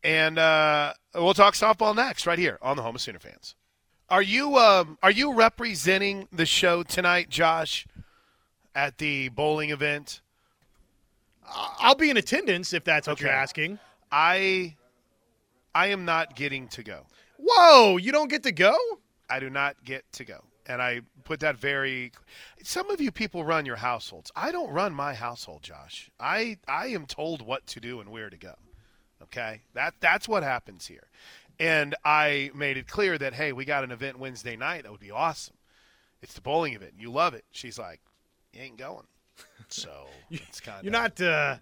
[0.04, 3.56] And uh, we'll talk softball next, right here on the Home of Sooner Fans.
[4.10, 7.88] Are you um, are you representing the show tonight, Josh,
[8.76, 10.22] at the bowling event?
[11.46, 13.26] I'll be in attendance if that's what Okay.
[13.26, 13.80] you're asking.
[14.12, 14.76] I
[15.74, 17.06] I am not getting to go.
[17.38, 18.76] Whoa, you don't get to go?
[19.30, 20.44] I do not get to go.
[20.66, 22.12] And I put that very
[22.62, 24.32] some of you people run your households.
[24.36, 26.12] I don't run my household, Josh.
[26.20, 28.54] I I am told what to do and where to go.
[29.24, 29.62] Okay?
[29.74, 31.08] That that's what happens here.
[31.60, 35.00] And I made it clear that hey, we got an event Wednesday night that would
[35.02, 35.56] be awesome.
[36.22, 36.94] It's the bowling event.
[36.98, 37.46] You love it.
[37.52, 38.00] She's like,
[38.54, 39.06] "You ain't going."
[39.70, 41.20] So, it's kind of You're not.
[41.20, 41.56] Uh,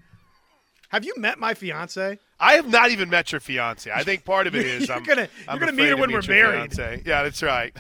[0.90, 2.20] have you met my fiance?
[2.40, 3.90] I have not even met your fiance.
[3.90, 6.12] I think part of it is You're I'm gonna- I'm you're gonna meet her when
[6.12, 6.72] we're your married.
[6.72, 7.06] fiancé.
[7.08, 7.74] Yeah, that's right.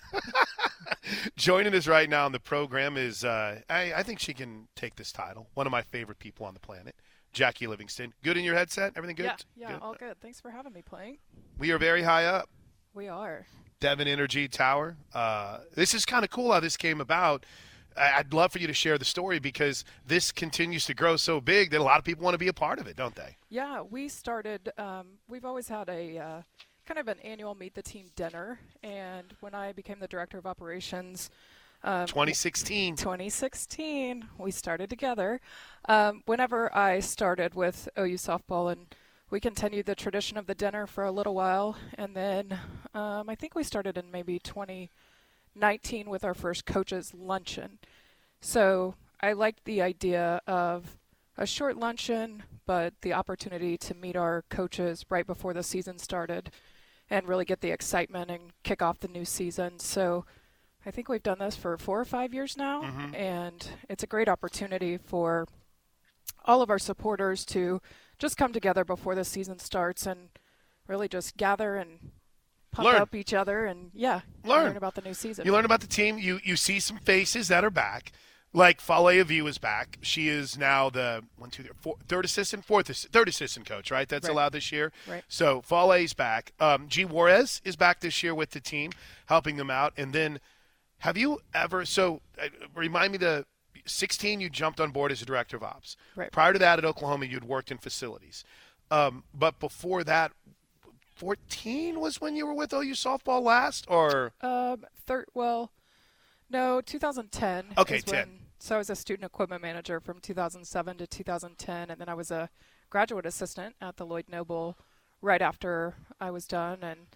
[1.35, 4.95] Joining us right now on the program is uh, I, I think she can take
[4.95, 5.47] this title.
[5.53, 6.95] One of my favorite people on the planet,
[7.33, 8.13] Jackie Livingston.
[8.23, 8.93] Good in your headset?
[8.95, 9.25] Everything good?
[9.25, 9.81] Yeah, yeah, Good?
[9.81, 10.19] all good.
[10.21, 11.17] Thanks for having me playing.
[11.57, 12.49] We are very high up.
[12.93, 13.45] We are.
[13.79, 14.97] Devon Energy Tower.
[15.13, 17.45] Uh, this is kind of cool how this came about.
[17.97, 21.71] I'd love for you to share the story because this continues to grow so big
[21.71, 23.37] that a lot of people want to be a part of it, don't they?
[23.49, 24.71] Yeah, we started.
[24.77, 26.41] Um, we've always had a uh,
[26.85, 30.45] kind of an annual meet the team dinner, and when I became the director of
[30.45, 31.29] operations,
[31.83, 32.95] um, 2016.
[32.95, 35.41] 2016, we started together.
[35.87, 38.93] Um, whenever I started with OU softball, and
[39.29, 42.59] we continued the tradition of the dinner for a little while, and then
[42.93, 47.79] um, I think we started in maybe 2019 with our first coaches luncheon.
[48.41, 50.97] So I liked the idea of
[51.37, 56.51] a short luncheon, but the opportunity to meet our coaches right before the season started
[57.09, 59.79] and really get the excitement and kick off the new season.
[59.79, 60.25] So
[60.85, 64.27] I think we've done this for four or five years now, and it's a great
[64.27, 65.47] opportunity for
[66.45, 67.81] all of our supporters to
[68.17, 70.29] just come together before the season starts and
[70.87, 72.11] really just gather and
[72.71, 72.95] pump Learn.
[73.01, 74.75] up each other and yeah, Learn.
[74.75, 75.45] about the new season.
[75.45, 76.17] You learn about the team.
[76.17, 78.11] You you see some faces that are back.
[78.53, 79.97] Like Fale Aviu is back.
[80.01, 83.91] She is now the one, two, three, four, third assistant, fourth, third assistant coach.
[83.91, 84.33] Right, that's Right.
[84.33, 84.91] allowed this year.
[85.07, 85.23] Right.
[85.29, 86.51] So Fale's back.
[86.59, 88.91] Um, G Juarez is back this year with the team,
[89.27, 89.93] helping them out.
[89.95, 90.39] And then,
[91.01, 91.85] have you ever?
[91.85, 93.45] So uh, remind me the.
[93.87, 95.97] 16, you jumped on board as a director of ops.
[96.15, 96.31] Right.
[96.31, 98.43] Prior to that, at Oklahoma, you'd worked in facilities.
[98.91, 100.33] Um, but before that,
[101.15, 105.71] 14 was when you were with OU softball last, or Um, third, well,
[106.49, 107.73] no, 2010.
[107.77, 108.13] Okay, 10.
[108.29, 112.13] when- so I was a student equipment manager from 2007 to 2010, and then I
[112.13, 112.51] was a
[112.91, 114.77] graduate assistant at the Lloyd Noble
[115.21, 116.83] right after I was done.
[116.83, 117.07] And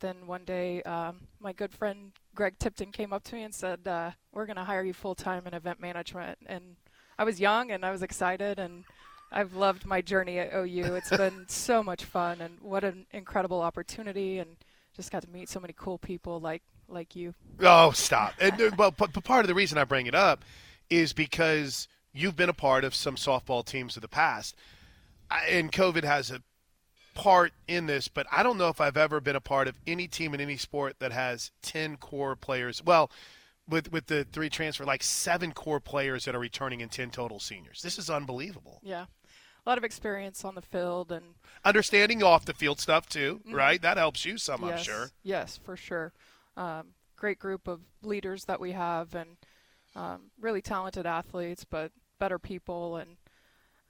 [0.00, 3.88] then one day, um, my good friend Greg Tipton came up to me and said,
[3.88, 6.76] uh, "We're going to hire you full time in event management." And
[7.18, 8.84] I was young and I was excited, and
[9.32, 10.94] I've loved my journey at OU.
[10.94, 14.50] It's been so much fun, and what an incredible opportunity, and
[14.94, 17.34] just got to meet so many cool people like like you.
[17.58, 18.34] Oh, stop!
[18.40, 20.44] And, well, but, but part of the reason I bring it up
[20.88, 24.54] is because you've been a part of some softball teams of the past,
[25.28, 26.40] I- and COVID has a
[27.18, 28.08] part in this.
[28.08, 30.56] But I don't know if I've ever been a part of any team in any
[30.56, 32.82] sport that has ten core players.
[32.82, 33.10] Well,
[33.68, 37.40] with with the three transfer, like seven core players that are returning and ten total
[37.40, 37.82] seniors.
[37.82, 38.80] This is unbelievable.
[38.82, 43.40] Yeah, a lot of experience on the field, and Understanding off the field stuff too,
[43.50, 43.82] right?
[43.82, 45.10] That helps you some, I'm sure.
[45.22, 46.12] yes, for sure.
[46.56, 49.36] Um, great group of leaders that we have, and
[49.96, 53.16] um, really talented athletes, but better people, and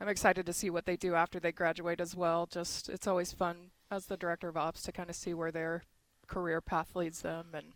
[0.00, 2.46] I'm excited to see what they do after they graduate as well.
[2.46, 5.82] Just it's always fun as the director of ops to kind of see where their
[6.26, 7.72] career path leads them and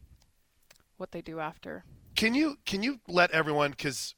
[0.96, 1.84] what they do after.
[2.14, 4.14] Can you can you let everyone because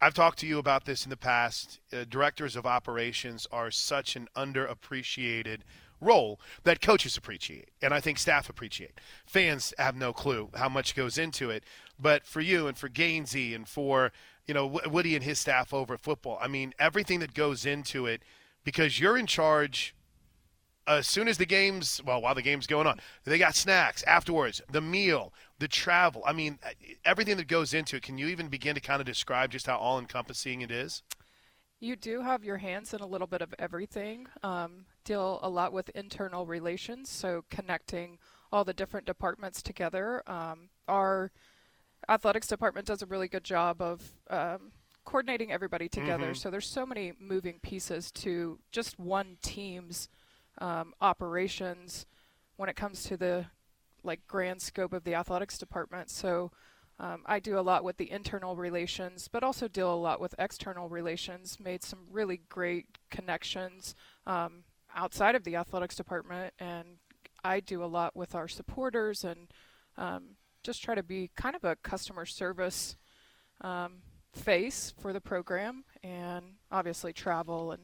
[0.00, 1.80] I've talked to you about this in the past.
[1.92, 5.60] Uh, directors of operations are such an underappreciated
[6.02, 9.00] role that coaches appreciate, and I think staff appreciate.
[9.26, 11.64] Fans have no clue how much goes into it,
[11.98, 14.12] but for you and for Gainsey and for
[14.46, 18.06] you know Woody and his staff over at football, I mean everything that goes into
[18.06, 18.22] it
[18.64, 19.94] because you're in charge
[20.86, 24.60] as soon as the game's well while the game's going on they got snacks afterwards
[24.70, 26.58] the meal the travel i mean
[27.04, 29.76] everything that goes into it can you even begin to kind of describe just how
[29.76, 31.04] all encompassing it is
[31.80, 34.28] You do have your hands in a little bit of everything.
[34.44, 38.18] Um, deal a lot with internal relations, so connecting
[38.52, 40.22] all the different departments together.
[40.26, 41.30] Um, our
[42.08, 44.72] athletics department does a really good job of um,
[45.04, 46.26] coordinating everybody together.
[46.34, 50.08] So there's so many moving pieces to just one team's
[50.58, 52.06] um, operations
[52.56, 53.46] when it comes to the
[54.04, 56.10] like grand scope of the athletics department.
[56.10, 56.50] So
[56.98, 60.34] um, I do a lot with the internal relations, but also deal a lot with
[60.38, 61.58] external relations.
[61.58, 63.94] Made some really great connections
[64.26, 64.64] um,
[64.94, 66.98] outside of the athletics department, and
[67.44, 69.48] I do a lot with our supporters and
[69.96, 72.96] um, just try to be kind of a customer service
[73.60, 75.84] um, face for the program.
[76.02, 77.82] And obviously travel and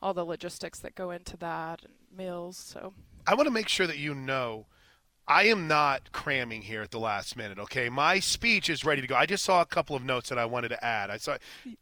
[0.00, 2.56] all the logistics that go into that and meals.
[2.56, 2.94] So
[3.26, 4.66] I want to make sure that you know
[5.28, 7.88] I am not cramming here at the last minute, okay?
[7.88, 9.14] My speech is ready to go.
[9.14, 11.10] I just saw a couple of notes that I wanted to add.
[11.10, 11.36] I saw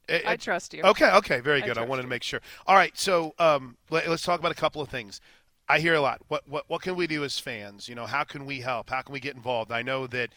[0.08, 0.82] I, I trust you.
[0.82, 1.78] Okay, okay, very good.
[1.78, 2.08] I, I wanted you.
[2.08, 2.40] to make sure.
[2.66, 5.20] All right, so um, let, us talk about a couple of things.
[5.68, 6.20] I hear a lot.
[6.28, 7.88] What what what can we do as fans?
[7.88, 8.90] You know, how can we help?
[8.90, 9.70] How can we get involved?
[9.70, 10.30] I know that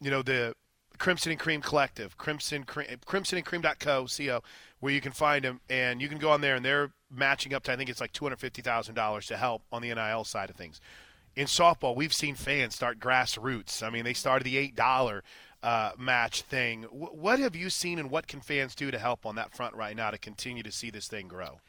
[0.00, 0.54] you know the
[0.98, 4.42] Crimson and Cream Collective, Crimson Crimson and Cream, crimsonandcream.co, co,
[4.80, 7.62] where you can find them, and you can go on there, and they're matching up
[7.64, 10.24] to I think it's like two hundred fifty thousand dollars to help on the NIL
[10.24, 10.80] side of things.
[11.34, 13.82] In softball, we've seen fans start grassroots.
[13.82, 15.24] I mean, they started the eight dollar
[15.62, 16.82] uh, match thing.
[16.82, 19.74] W- what have you seen, and what can fans do to help on that front
[19.74, 21.60] right now to continue to see this thing grow?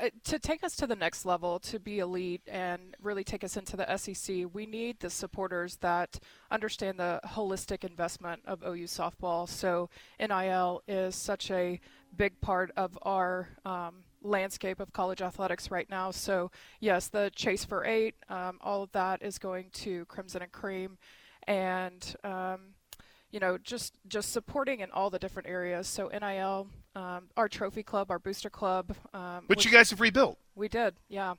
[0.00, 3.56] Uh, to take us to the next level, to be elite and really take us
[3.56, 6.18] into the SEC, we need the supporters that
[6.50, 9.48] understand the holistic investment of OU softball.
[9.48, 11.78] So NIL is such a
[12.16, 16.10] big part of our um, landscape of college athletics right now.
[16.10, 16.50] So
[16.80, 20.98] yes, the chase for eight, um, all of that is going to Crimson and Cream,
[21.46, 22.74] and um,
[23.30, 25.88] you know just just supporting in all the different areas.
[25.88, 28.94] So NIL um, our trophy club, our booster club.
[29.14, 30.38] Um, Which you guys have rebuilt.
[30.54, 31.34] We did, yeah.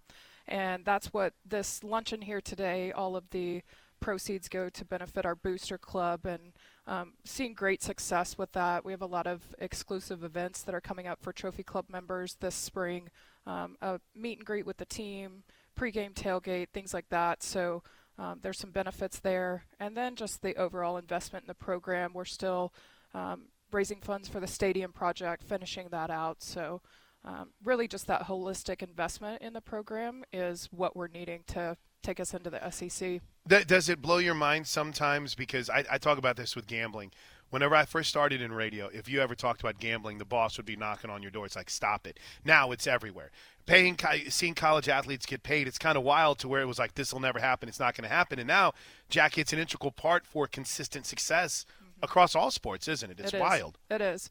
[0.48, 3.62] And that's what this luncheon here today, all of the
[4.02, 6.52] proceeds go to benefit our booster club and
[6.88, 8.84] um, seeing great success with that.
[8.84, 12.36] We have a lot of exclusive events that are coming up for Trophy Club members
[12.42, 13.10] this spring
[13.46, 15.44] um, a meet and greet with the team,
[15.78, 17.44] pregame tailgate, things like that.
[17.44, 17.84] So
[18.18, 19.66] um, there's some benefits there.
[19.80, 22.12] And then just the overall investment in the program.
[22.14, 22.74] We're still
[23.14, 26.44] um, raising funds for the stadium project, finishing that out.
[26.44, 26.82] So,
[27.24, 32.20] um, really, just that holistic investment in the program is what we're needing to take
[32.20, 33.22] us into the SEC.
[33.68, 35.36] does it blow your mind sometimes?
[35.36, 37.12] Because I, I talk about this with gambling.
[37.50, 40.66] Whenever I first started in radio, if you ever talked about gambling, the boss would
[40.66, 41.46] be knocking on your door.
[41.46, 42.18] It's like, stop it.
[42.46, 43.30] Now it's everywhere.
[43.66, 43.98] Paying,
[44.30, 47.12] seeing college athletes get paid, it's kind of wild to where it was like, this
[47.12, 47.68] will never happen.
[47.68, 48.40] It's not going to happen.
[48.40, 48.74] And now,
[49.10, 51.66] Jack, it's an integral part for consistent success
[52.02, 53.20] across all sports, isn't it?
[53.20, 53.42] It's it is.
[53.42, 53.78] wild.
[53.90, 54.30] It is.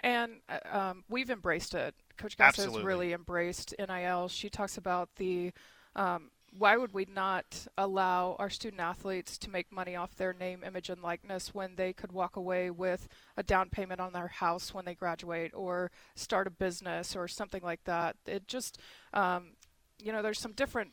[0.00, 1.94] And uh, um, we've embraced it.
[2.16, 4.28] Coach Gasso has really embraced NIL.
[4.28, 5.52] She talks about the
[5.94, 10.62] um, why would we not allow our student athletes to make money off their name,
[10.64, 14.74] image, and likeness when they could walk away with a down payment on their house
[14.74, 18.16] when they graduate or start a business or something like that?
[18.26, 18.78] It just,
[19.14, 19.52] um,
[19.98, 20.90] you know, there's some different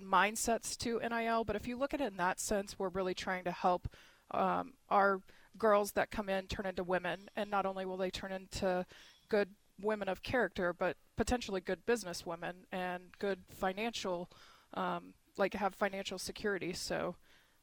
[0.00, 3.42] mindsets to NIL, but if you look at it in that sense, we're really trying
[3.44, 3.88] to help
[4.30, 5.20] um, our
[5.58, 8.86] girls that come in turn into women, and not only will they turn into
[9.28, 9.48] good
[9.80, 14.30] women of character, but potentially good business women and good financial,
[14.74, 16.72] um, like have financial security.
[16.72, 17.16] So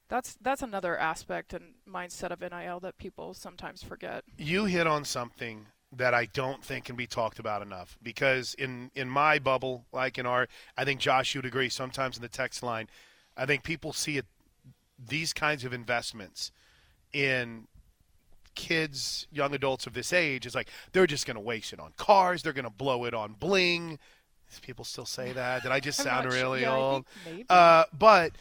[0.09, 4.23] that's that's another aspect and mindset of NIL that people sometimes forget.
[4.37, 8.91] You hit on something that I don't think can be talked about enough because in
[8.95, 10.47] in my bubble, like in our,
[10.77, 11.69] I think Josh you'd agree.
[11.69, 12.87] Sometimes in the text line,
[13.37, 14.25] I think people see it
[15.07, 16.51] these kinds of investments
[17.13, 17.67] in
[18.55, 21.93] kids, young adults of this age is like they're just going to waste it on
[21.97, 22.43] cars.
[22.43, 23.99] They're going to blow it on bling.
[24.57, 25.63] People still say that.
[25.63, 27.05] Did I just sound really yeah, old?
[27.49, 28.31] Uh, but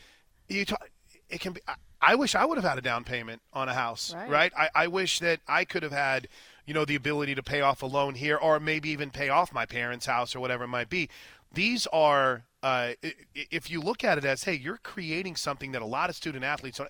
[0.49, 0.89] you talk,
[1.29, 1.61] it can be.
[1.69, 4.31] I, I, wish I would have had a down payment on a house, right?
[4.31, 4.53] right?
[4.57, 6.29] I, I wish that I could have had,
[6.65, 9.53] you know, the ability to pay off a loan here, or maybe even pay off
[9.53, 11.09] my parents' house or whatever it might be.
[11.53, 12.93] These are, uh,
[13.35, 16.45] if you look at it as, hey, you're creating something that a lot of student
[16.45, 16.81] athletes.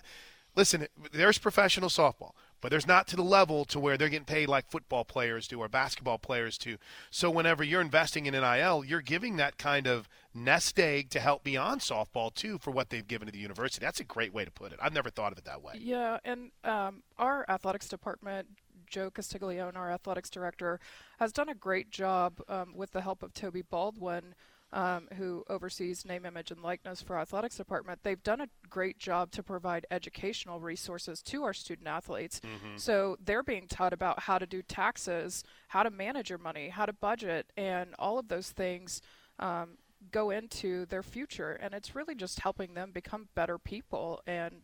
[0.56, 4.48] Listen, there's professional softball but there's not to the level to where they're getting paid
[4.48, 6.76] like football players do or basketball players do.
[7.10, 11.44] So whenever you're investing in NIL, you're giving that kind of nest egg to help
[11.44, 13.84] beyond softball too for what they've given to the university.
[13.84, 14.78] That's a great way to put it.
[14.82, 15.74] I've never thought of it that way.
[15.78, 18.48] Yeah, and um, our athletics department.
[18.90, 20.80] Joe Castiglione, our athletics director,
[21.18, 24.34] has done a great job um, with the help of Toby Baldwin
[24.72, 28.98] um, who oversees name, image, and likeness for our athletics department, they've done a great
[28.98, 32.40] job to provide educational resources to our student athletes.
[32.40, 32.76] Mm-hmm.
[32.76, 36.86] So they're being taught about how to do taxes, how to manage your money, how
[36.86, 39.00] to budget, and all of those things.
[39.38, 39.78] Um,
[40.12, 44.62] go into their future and it's really just helping them become better people and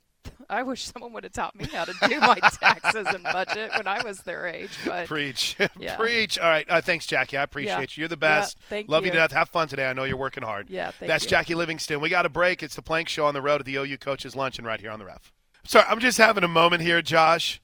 [0.48, 3.86] I wish someone would have taught me how to do my taxes and budget when
[3.86, 4.70] I was their age.
[4.84, 5.96] But preach, yeah.
[5.96, 6.38] preach.
[6.38, 7.36] All right, uh, thanks, Jackie.
[7.36, 7.80] I appreciate yeah.
[7.80, 8.00] you.
[8.02, 8.56] You're the best.
[8.60, 9.06] Yeah, thank Love you.
[9.06, 9.32] you to death.
[9.32, 9.88] Have fun today.
[9.88, 10.68] I know you're working hard.
[10.70, 11.30] Yeah, That's you.
[11.30, 12.00] Jackie Livingston.
[12.00, 12.62] We got a break.
[12.62, 14.98] It's the Plank Show on the road at the OU Coaches Luncheon right here on
[14.98, 15.32] the Ref.
[15.66, 17.60] Sorry, I'm just having a moment here, Josh.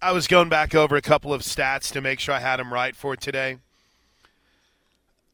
[0.00, 2.72] I was going back over a couple of stats to make sure I had them
[2.72, 3.58] right for today.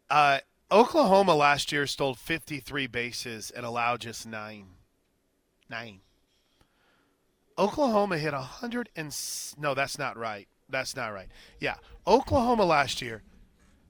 [0.09, 0.39] Uh,
[0.70, 4.66] Oklahoma last year stole 53 bases and allowed just nine.
[5.71, 6.01] Nine.
[7.57, 9.16] Oklahoma hit a hundred and
[9.59, 10.49] no, that's not right.
[10.68, 11.29] That's not right.
[11.61, 11.77] Yeah.
[12.07, 13.23] Oklahoma last year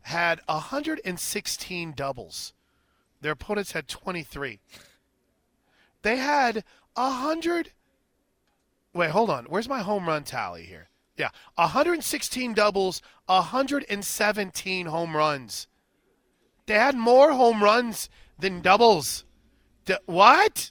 [0.03, 2.53] had 116 doubles.
[3.21, 4.61] Their opponents had 23.
[6.03, 6.65] They had
[6.95, 7.73] 100.
[8.93, 9.45] Wait, hold on.
[9.45, 10.89] Where's my home run tally here?
[11.17, 11.29] Yeah.
[11.57, 15.67] 116 doubles, 117 home runs.
[16.67, 18.09] They had more home runs
[18.39, 19.25] than doubles.
[19.85, 20.71] D- what?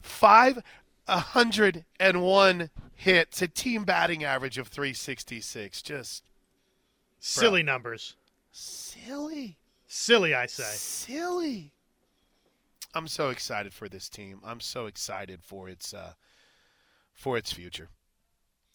[0.00, 0.62] Five
[1.08, 5.82] hundred and one hits, a team batting average of 366.
[5.82, 6.24] Just
[7.18, 8.14] Silly numbers.
[8.52, 9.56] silly.
[9.86, 10.64] Silly, I say.
[10.64, 11.72] Silly.
[12.94, 14.40] I'm so excited for this team.
[14.44, 16.12] I'm so excited for its uh,
[17.14, 17.88] for its future.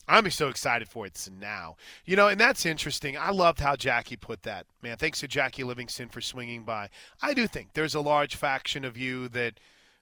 [0.07, 1.75] I'm so excited for it now.
[2.05, 3.17] You know, and that's interesting.
[3.17, 4.65] I loved how Jackie put that.
[4.81, 6.89] Man, thanks to Jackie Livingston for swinging by.
[7.21, 9.59] I do think there's a large faction of you that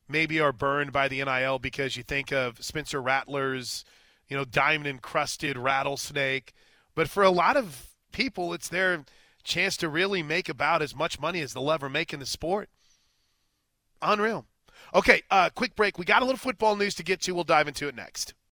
[0.10, 3.86] maybe are burned by the NIL because you think of Spencer Rattler's,
[4.28, 6.54] you know, diamond encrusted rattlesnake.
[6.96, 9.06] But for a lot of people, it's their
[9.44, 12.70] chance to really make about as much money as they'll ever make in the sport.
[14.02, 14.46] Unreal.
[14.94, 15.98] Okay, uh, quick break.
[15.98, 17.34] We got a little football news to get to.
[17.34, 18.34] We'll dive into it next.